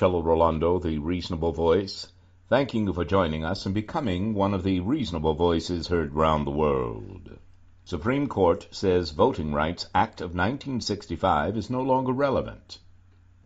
Marcello 0.00 0.22
Rollando, 0.22 0.80
the 0.80 0.98
Reasonable 0.98 1.50
Voice, 1.50 2.06
thanking 2.48 2.86
you 2.86 2.92
for 2.92 3.04
joining 3.04 3.44
us 3.44 3.66
and 3.66 3.74
becoming 3.74 4.32
one 4.32 4.54
of 4.54 4.62
the 4.62 4.78
reasonable 4.78 5.34
voices 5.34 5.88
heard 5.88 6.14
round 6.14 6.46
the 6.46 6.52
world. 6.52 7.36
Supreme 7.84 8.28
Court 8.28 8.68
says 8.70 9.10
Voting 9.10 9.52
Rights 9.52 9.88
Act 9.92 10.20
of 10.20 10.36
1965 10.36 11.56
is 11.56 11.68
no 11.68 11.82
longer 11.82 12.12
relevant. 12.12 12.78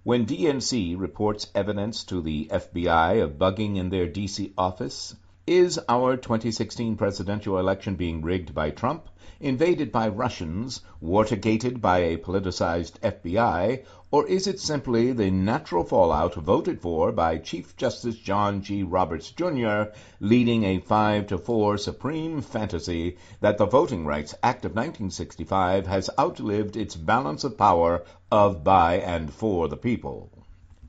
When 0.03 0.27
DNC 0.27 1.01
reports 1.01 1.51
evidence 1.55 2.05
to 2.05 2.21
the 2.21 2.51
FBI 2.53 3.23
of 3.23 3.39
bugging 3.39 3.79
in 3.79 3.89
their 3.89 4.07
DC 4.07 4.53
office, 4.59 5.17
is 5.47 5.81
our 5.89 6.19
2016 6.19 6.97
presidential 6.97 7.59
election 7.59 7.97
being 7.97 8.21
rigged 8.21 8.55
by 8.55 8.69
Trump, 8.69 9.09
invaded 9.41 9.91
by 9.91 10.07
Russians, 10.07 10.83
watergated 11.01 11.81
by 11.81 12.01
a 12.01 12.19
politicized 12.19 13.01
FBI, 13.01 13.85
or 14.15 14.27
is 14.27 14.47
it 14.47 14.61
simply 14.61 15.11
the 15.11 15.31
natural 15.31 15.83
fallout 15.83 16.35
voted 16.35 16.79
for 16.79 17.11
by 17.11 17.39
Chief 17.39 17.75
Justice 17.79 18.17
John 18.17 18.61
G. 18.61 18.83
Roberts 18.83 19.31
Jr., 19.31 19.85
leading 20.21 20.65
a 20.65 20.81
5 20.81 21.29
to 21.29 21.39
4 21.39 21.79
supreme 21.79 22.43
fantasy 22.43 23.17
that 23.41 23.57
the 23.57 23.65
Voting 23.65 24.05
Rights 24.05 24.35
Act 24.43 24.67
of 24.67 24.73
1965 24.73 25.87
has 25.87 26.11
outlived 26.19 26.77
its 26.77 26.95
balance 26.95 27.43
of 27.43 27.57
power 27.57 28.05
of 28.31 28.63
by 28.63 28.99
and 28.99 29.33
for 29.33 29.67
the 29.67 29.79
people? 29.79 30.31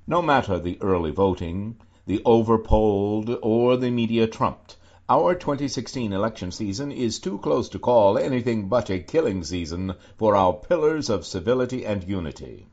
No 0.05 0.21
matter 0.21 0.59
the 0.59 0.77
early 0.81 1.11
voting, 1.11 1.77
the 2.05 2.21
overpolled, 2.25 3.29
or 3.41 3.77
the 3.77 3.89
media 3.89 4.27
trumped, 4.27 4.75
our 5.07 5.33
2016 5.33 6.11
election 6.11 6.51
season 6.51 6.91
is 6.91 7.19
too 7.19 7.37
close 7.37 7.69
to 7.69 7.79
call 7.79 8.17
anything 8.17 8.67
but 8.67 8.89
a 8.89 8.99
killing 8.99 9.45
season 9.45 9.93
for 10.17 10.35
our 10.35 10.51
pillars 10.51 11.09
of 11.09 11.25
civility 11.25 11.85
and 11.85 12.03
unity. 12.03 12.67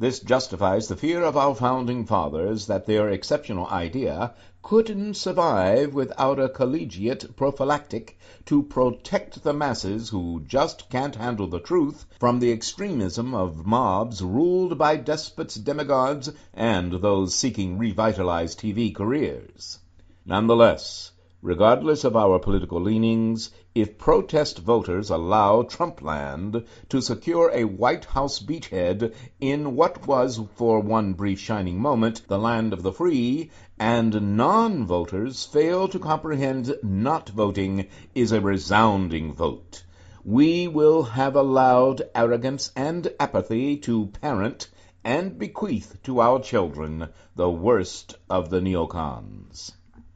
This 0.00 0.20
justifies 0.20 0.86
the 0.86 0.94
fear 0.94 1.24
of 1.24 1.36
our 1.36 1.56
founding 1.56 2.06
fathers 2.06 2.68
that 2.68 2.86
their 2.86 3.08
exceptional 3.08 3.66
idea 3.66 4.32
couldn't 4.62 5.14
survive 5.14 5.92
without 5.92 6.38
a 6.38 6.48
collegiate 6.48 7.34
prophylactic 7.34 8.16
to 8.46 8.62
protect 8.62 9.42
the 9.42 9.52
masses 9.52 10.10
who 10.10 10.44
just 10.46 10.88
can't 10.88 11.16
handle 11.16 11.48
the 11.48 11.58
truth 11.58 12.06
from 12.20 12.38
the 12.38 12.52
extremism 12.52 13.34
of 13.34 13.66
mobs 13.66 14.22
ruled 14.22 14.78
by 14.78 14.94
despots, 14.94 15.56
demagogues, 15.56 16.30
and 16.54 16.92
those 16.92 17.34
seeking 17.34 17.76
revitalized 17.76 18.60
TV 18.60 18.94
careers. 18.94 19.80
Nonetheless, 20.24 21.10
regardless 21.40 22.02
of 22.02 22.16
our 22.16 22.36
political 22.40 22.80
leanings, 22.80 23.50
if 23.72 23.96
protest 23.96 24.58
voters 24.58 25.08
allow 25.08 25.62
Trumpland 25.62 26.64
to 26.88 27.00
secure 27.00 27.48
a 27.54 27.62
White 27.62 28.04
House 28.06 28.40
beachhead 28.40 29.14
in 29.38 29.76
what 29.76 30.04
was, 30.04 30.40
for 30.56 30.80
one 30.80 31.12
brief 31.12 31.38
shining 31.38 31.80
moment, 31.80 32.26
the 32.26 32.38
land 32.38 32.72
of 32.72 32.82
the 32.82 32.92
free, 32.92 33.48
and 33.78 34.36
non-voters 34.36 35.44
fail 35.44 35.86
to 35.86 36.00
comprehend 36.00 36.74
not 36.82 37.28
voting 37.28 37.86
is 38.16 38.32
a 38.32 38.40
resounding 38.40 39.32
vote, 39.32 39.84
we 40.24 40.66
will 40.66 41.04
have 41.04 41.36
allowed 41.36 42.02
arrogance 42.16 42.72
and 42.74 43.12
apathy 43.20 43.76
to 43.76 44.06
parent 44.06 44.68
and 45.04 45.38
bequeath 45.38 46.02
to 46.02 46.20
our 46.20 46.40
children 46.40 47.08
the 47.36 47.48
worst 47.48 48.16
of 48.28 48.50
the 48.50 48.60
neocons. 48.60 49.70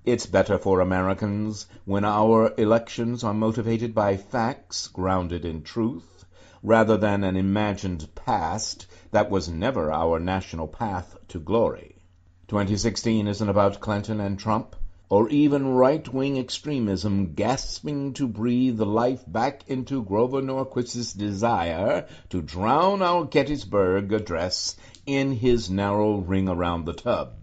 It's 0.04 0.26
better 0.26 0.58
for 0.58 0.80
Americans 0.80 1.68
when 1.84 2.04
our 2.04 2.52
elections 2.58 3.22
are 3.22 3.32
motivated 3.32 3.94
by 3.94 4.16
facts 4.16 4.88
grounded 4.88 5.44
in 5.44 5.62
truth, 5.62 6.24
rather 6.60 6.96
than 6.96 7.22
an 7.22 7.36
imagined 7.36 8.12
past 8.16 8.88
that 9.12 9.30
was 9.30 9.48
never 9.48 9.92
our 9.92 10.18
national 10.18 10.66
path 10.66 11.16
to 11.28 11.38
glory. 11.38 12.02
2016 12.48 13.28
isn't 13.28 13.48
about 13.48 13.78
Clinton 13.78 14.18
and 14.18 14.40
Trump, 14.40 14.74
or 15.08 15.28
even 15.28 15.68
right-wing 15.68 16.36
extremism 16.36 17.34
gasping 17.34 18.12
to 18.14 18.26
breathe 18.26 18.80
life 18.80 19.22
back 19.28 19.62
into 19.68 20.02
Grover 20.02 20.42
Norquist's 20.42 21.12
desire 21.12 22.08
to 22.30 22.42
drown 22.42 23.02
our 23.02 23.24
Gettysburg 23.24 24.12
Address 24.12 24.76
in 25.06 25.30
his 25.30 25.70
narrow 25.70 26.16
ring 26.16 26.48
around 26.48 26.86
the 26.86 26.92
tub. 26.92 27.41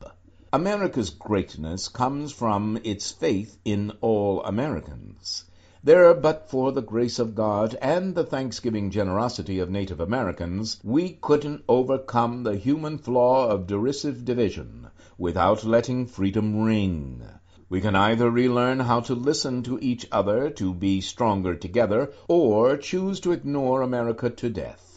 America's 0.51 1.11
greatness 1.11 1.87
comes 1.87 2.31
from 2.31 2.79
its 2.83 3.11
faith 3.11 3.59
in 3.63 3.91
all 4.01 4.41
Americans. 4.43 5.43
There, 5.83 6.11
but 6.15 6.49
for 6.49 6.71
the 6.71 6.81
grace 6.81 7.19
of 7.19 7.35
God 7.35 7.77
and 7.79 8.15
the 8.15 8.23
thanksgiving 8.23 8.89
generosity 8.89 9.59
of 9.59 9.69
Native 9.69 9.99
Americans, 9.99 10.79
we 10.83 11.19
couldn't 11.21 11.63
overcome 11.69 12.41
the 12.41 12.55
human 12.55 12.97
flaw 12.97 13.47
of 13.47 13.67
derisive 13.67 14.25
division 14.25 14.87
without 15.19 15.63
letting 15.63 16.07
freedom 16.07 16.63
ring. 16.63 17.21
We 17.69 17.79
can 17.79 17.95
either 17.95 18.31
relearn 18.31 18.79
how 18.79 19.01
to 19.01 19.13
listen 19.13 19.61
to 19.63 19.77
each 19.83 20.07
other 20.11 20.49
to 20.49 20.73
be 20.73 20.99
stronger 20.99 21.53
together, 21.53 22.11
or 22.27 22.75
choose 22.75 23.19
to 23.19 23.33
ignore 23.33 23.83
America 23.83 24.31
to 24.31 24.49
death. 24.49 24.88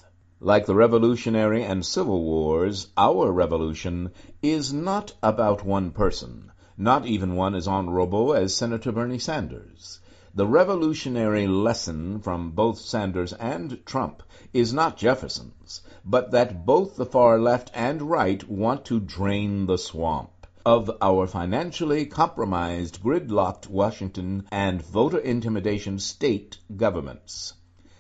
Like 0.45 0.67
the 0.67 0.75
Revolutionary 0.75 1.63
and 1.63 1.87
Civil 1.87 2.25
Wars, 2.25 2.89
our 2.97 3.31
revolution 3.31 4.11
is 4.43 4.73
not 4.73 5.13
about 5.23 5.65
one 5.65 5.93
person, 5.93 6.51
not 6.77 7.07
even 7.07 7.37
one 7.37 7.55
as 7.55 7.69
honorable 7.69 8.35
as 8.35 8.53
Senator 8.53 8.91
Bernie 8.91 9.21
Sanders. 9.21 10.01
The 10.35 10.49
revolutionary 10.49 11.47
lesson 11.47 12.19
from 12.19 12.51
both 12.51 12.81
Sanders 12.81 13.33
and 13.35 13.87
Trump 13.87 14.25
is 14.53 14.73
not 14.73 14.97
Jefferson's, 14.97 15.81
but 16.05 16.33
that 16.33 16.67
both 16.67 16.97
the 16.97 17.07
far 17.07 17.39
left 17.39 17.71
and 17.73 18.03
right 18.03 18.43
want 18.49 18.85
to 18.87 18.99
drain 18.99 19.67
the 19.67 19.79
swamp 19.79 20.49
of 20.67 20.91
our 21.01 21.29
financially 21.29 22.05
compromised, 22.05 23.01
gridlocked 23.01 23.69
Washington 23.69 24.49
and 24.51 24.83
voter 24.83 25.19
intimidation 25.19 26.01
state 26.01 26.59
governments. 26.77 27.55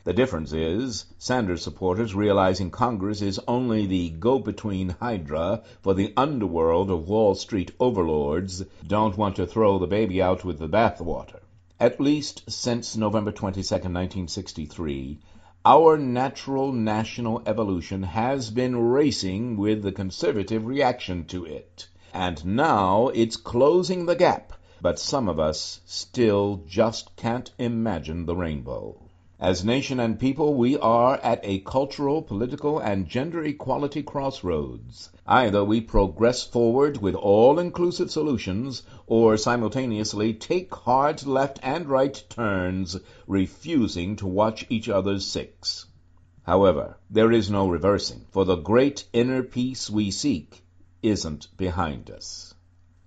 The 0.05 0.12
difference 0.12 0.53
is, 0.53 1.07
Sanders 1.16 1.62
supporters, 1.62 2.12
realizing 2.12 2.72
Congress 2.72 3.22
is 3.22 3.38
only 3.46 3.86
the 3.86 4.11
go-between 4.11 4.96
hydra 5.00 5.62
for 5.80 5.94
the 5.94 6.12
underworld 6.16 6.90
of 6.90 7.09
Wall 7.09 7.36
Street 7.36 7.70
overlords, 7.78 8.64
don't 8.84 9.16
want 9.16 9.36
to 9.36 9.46
throw 9.46 9.78
the 9.78 9.86
baby 9.86 10.20
out 10.20 10.44
with 10.44 10.59
the 10.59 10.68
bathwater. 10.68 11.38
At 11.78 12.00
least 12.00 12.50
since 12.50 12.96
November 12.96 13.30
22, 13.30 13.61
1963, 13.61 15.20
our 15.64 15.96
natural 15.96 16.72
national 16.72 17.40
evolution 17.46 18.03
has 18.03 18.50
been 18.50 18.76
racing 18.76 19.57
with 19.57 19.82
the 19.82 19.92
conservative 19.92 20.66
reaction 20.66 21.26
to 21.26 21.44
it. 21.44 21.86
And 22.12 22.44
now 22.44 23.07
it's 23.14 23.36
closing 23.36 24.07
the 24.07 24.16
gap, 24.16 24.53
but 24.80 24.98
some 24.98 25.28
of 25.28 25.38
us 25.38 25.80
still 25.86 26.64
just 26.66 27.14
can't 27.14 27.53
imagine 27.57 28.26
the 28.26 28.34
rainbow. 28.34 28.96
As 29.45 29.64
nation 29.64 29.99
and 29.99 30.20
people, 30.20 30.55
we 30.55 30.78
are 30.78 31.16
at 31.16 31.40
a 31.43 31.59
cultural, 31.59 32.22
political, 32.22 32.78
and 32.78 33.09
gender 33.09 33.43
equality 33.43 34.01
crossroads. 34.01 35.11
Either 35.26 35.64
we 35.64 35.80
progress 35.80 36.45
forward 36.45 36.99
with 36.99 37.16
all-inclusive 37.16 38.09
solutions, 38.09 38.84
or 39.09 39.36
simultaneously 39.36 40.32
take 40.32 40.72
hard 40.72 41.26
left 41.26 41.59
and 41.61 41.88
right 41.88 42.22
turns, 42.28 42.97
refusing 43.26 44.14
to 44.14 44.28
watch 44.28 44.64
each 44.68 44.88
other's 44.88 45.26
six. 45.26 45.86
However, 46.45 46.97
there 47.11 47.32
is 47.32 47.51
no 47.51 47.68
reversing, 47.68 48.24
for 48.30 48.45
the 48.45 48.55
great 48.55 49.09
inner 49.12 49.43
peace 49.43 49.90
we 49.90 50.12
seek 50.12 50.62
isn't 51.03 51.49
behind 51.57 52.12
us. 52.12 52.55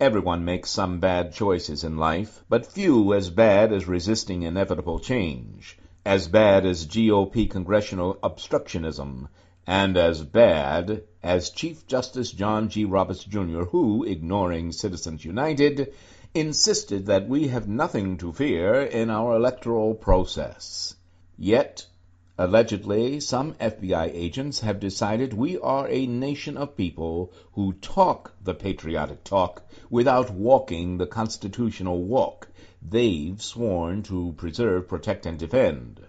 Everyone 0.01 0.43
makes 0.43 0.69
some 0.69 0.99
bad 0.99 1.31
choices 1.31 1.85
in 1.85 1.95
life, 1.95 2.43
but 2.49 2.65
few 2.65 3.13
as 3.13 3.29
bad 3.29 3.71
as 3.71 3.87
resisting 3.87 4.43
inevitable 4.43 4.99
change 4.99 5.77
as 6.05 6.27
bad 6.27 6.67
as 6.67 6.85
GOP 6.85 7.49
congressional 7.49 8.13
obstructionism, 8.21 9.27
and 9.65 9.97
as 9.97 10.21
bad 10.21 11.01
as 11.23 11.49
Chief 11.49 11.87
Justice 11.87 12.31
John 12.31 12.69
G. 12.69 12.85
Roberts, 12.85 13.23
Jr., 13.23 13.63
who, 13.63 14.03
ignoring 14.03 14.71
Citizens 14.71 15.25
United, 15.25 15.91
insisted 16.35 17.07
that 17.07 17.27
we 17.27 17.47
have 17.47 17.67
nothing 17.67 18.17
to 18.17 18.31
fear 18.31 18.83
in 18.83 19.09
our 19.09 19.35
electoral 19.35 19.95
process. 19.95 20.93
Yet, 21.39 21.87
allegedly, 22.37 23.19
some 23.19 23.53
FBI 23.53 24.11
agents 24.13 24.59
have 24.59 24.79
decided 24.79 25.33
we 25.33 25.57
are 25.57 25.87
a 25.87 26.05
nation 26.05 26.55
of 26.55 26.77
people 26.77 27.33
who 27.53 27.73
talk 27.73 28.35
the 28.43 28.53
patriotic 28.53 29.23
talk 29.23 29.63
without 29.89 30.29
walking 30.29 30.99
the 30.99 31.07
constitutional 31.07 32.03
walk 32.03 32.47
they've 32.89 33.41
sworn 33.41 34.03
to 34.03 34.33
preserve, 34.37 34.87
protect, 34.87 35.25
and 35.25 35.39
defend. 35.39 35.99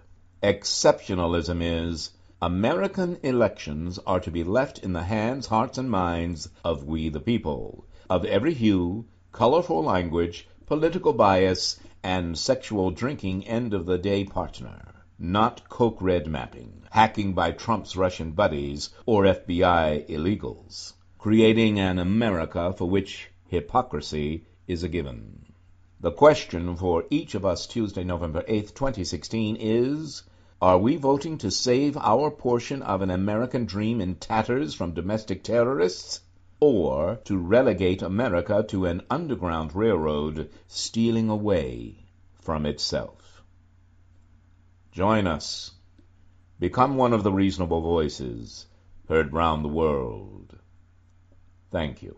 Exceptionalism 0.43 1.59
is 1.61 2.11
American 2.39 3.17
elections 3.23 3.97
are 4.05 4.19
to 4.19 4.29
be 4.29 4.43
left 4.43 4.77
in 4.79 4.93
the 4.93 5.01
hands, 5.01 5.47
hearts, 5.47 5.79
and 5.79 5.89
minds 5.89 6.49
of 6.63 6.83
we 6.83 7.09
the 7.09 7.19
people, 7.19 7.83
of 8.07 8.23
every 8.25 8.53
hue, 8.53 9.05
colorful 9.31 9.83
language, 9.83 10.47
political 10.67 11.13
bias, 11.13 11.79
and 12.03 12.37
sexual 12.37 12.91
drinking 12.91 13.47
end 13.47 13.73
of 13.73 13.87
the 13.87 13.97
day 13.97 14.23
partner. 14.23 14.93
Not 15.17 15.67
Koch 15.67 15.99
red 15.99 16.27
mapping, 16.27 16.83
hacking 16.91 17.33
by 17.33 17.53
Trump's 17.53 17.95
Russian 17.95 18.33
buddies, 18.33 18.91
or 19.07 19.23
FBI 19.23 20.07
illegals. 20.07 20.93
Creating 21.17 21.79
an 21.79 21.97
America 21.97 22.71
for 22.71 22.87
which 22.87 23.29
hypocrisy 23.47 24.45
is 24.67 24.83
a 24.83 24.89
given. 24.89 25.46
The 25.99 26.11
question 26.11 26.75
for 26.75 27.05
each 27.09 27.33
of 27.33 27.43
us 27.43 27.65
Tuesday, 27.65 28.03
November 28.03 28.43
8th, 28.43 28.75
2016 28.75 29.55
is 29.59 30.21
Are 30.61 30.77
we 30.77 30.95
voting 30.95 31.39
to 31.39 31.49
save 31.49 31.97
our 31.97 32.29
portion 32.29 32.83
of 32.83 33.01
an 33.01 33.09
American 33.09 33.65
dream 33.65 33.99
in 33.99 34.13
tatters 34.13 34.75
from 34.75 34.93
domestic 34.93 35.43
terrorists? 35.43 36.21
Or 36.59 37.15
to 37.25 37.39
relegate 37.39 38.03
America 38.03 38.63
to 38.69 38.85
an 38.85 39.01
underground 39.09 39.75
railroad 39.75 40.51
stealing 40.67 41.29
away 41.29 42.05
from 42.41 42.67
itself? 42.67 43.41
Join 44.91 45.25
us. 45.25 45.71
Become 46.59 46.97
one 46.97 47.13
of 47.13 47.23
the 47.23 47.33
reasonable 47.33 47.81
voices 47.81 48.67
heard 49.09 49.33
round 49.33 49.65
the 49.65 49.69
world. 49.69 50.59
Thank 51.71 52.03
you. 52.03 52.17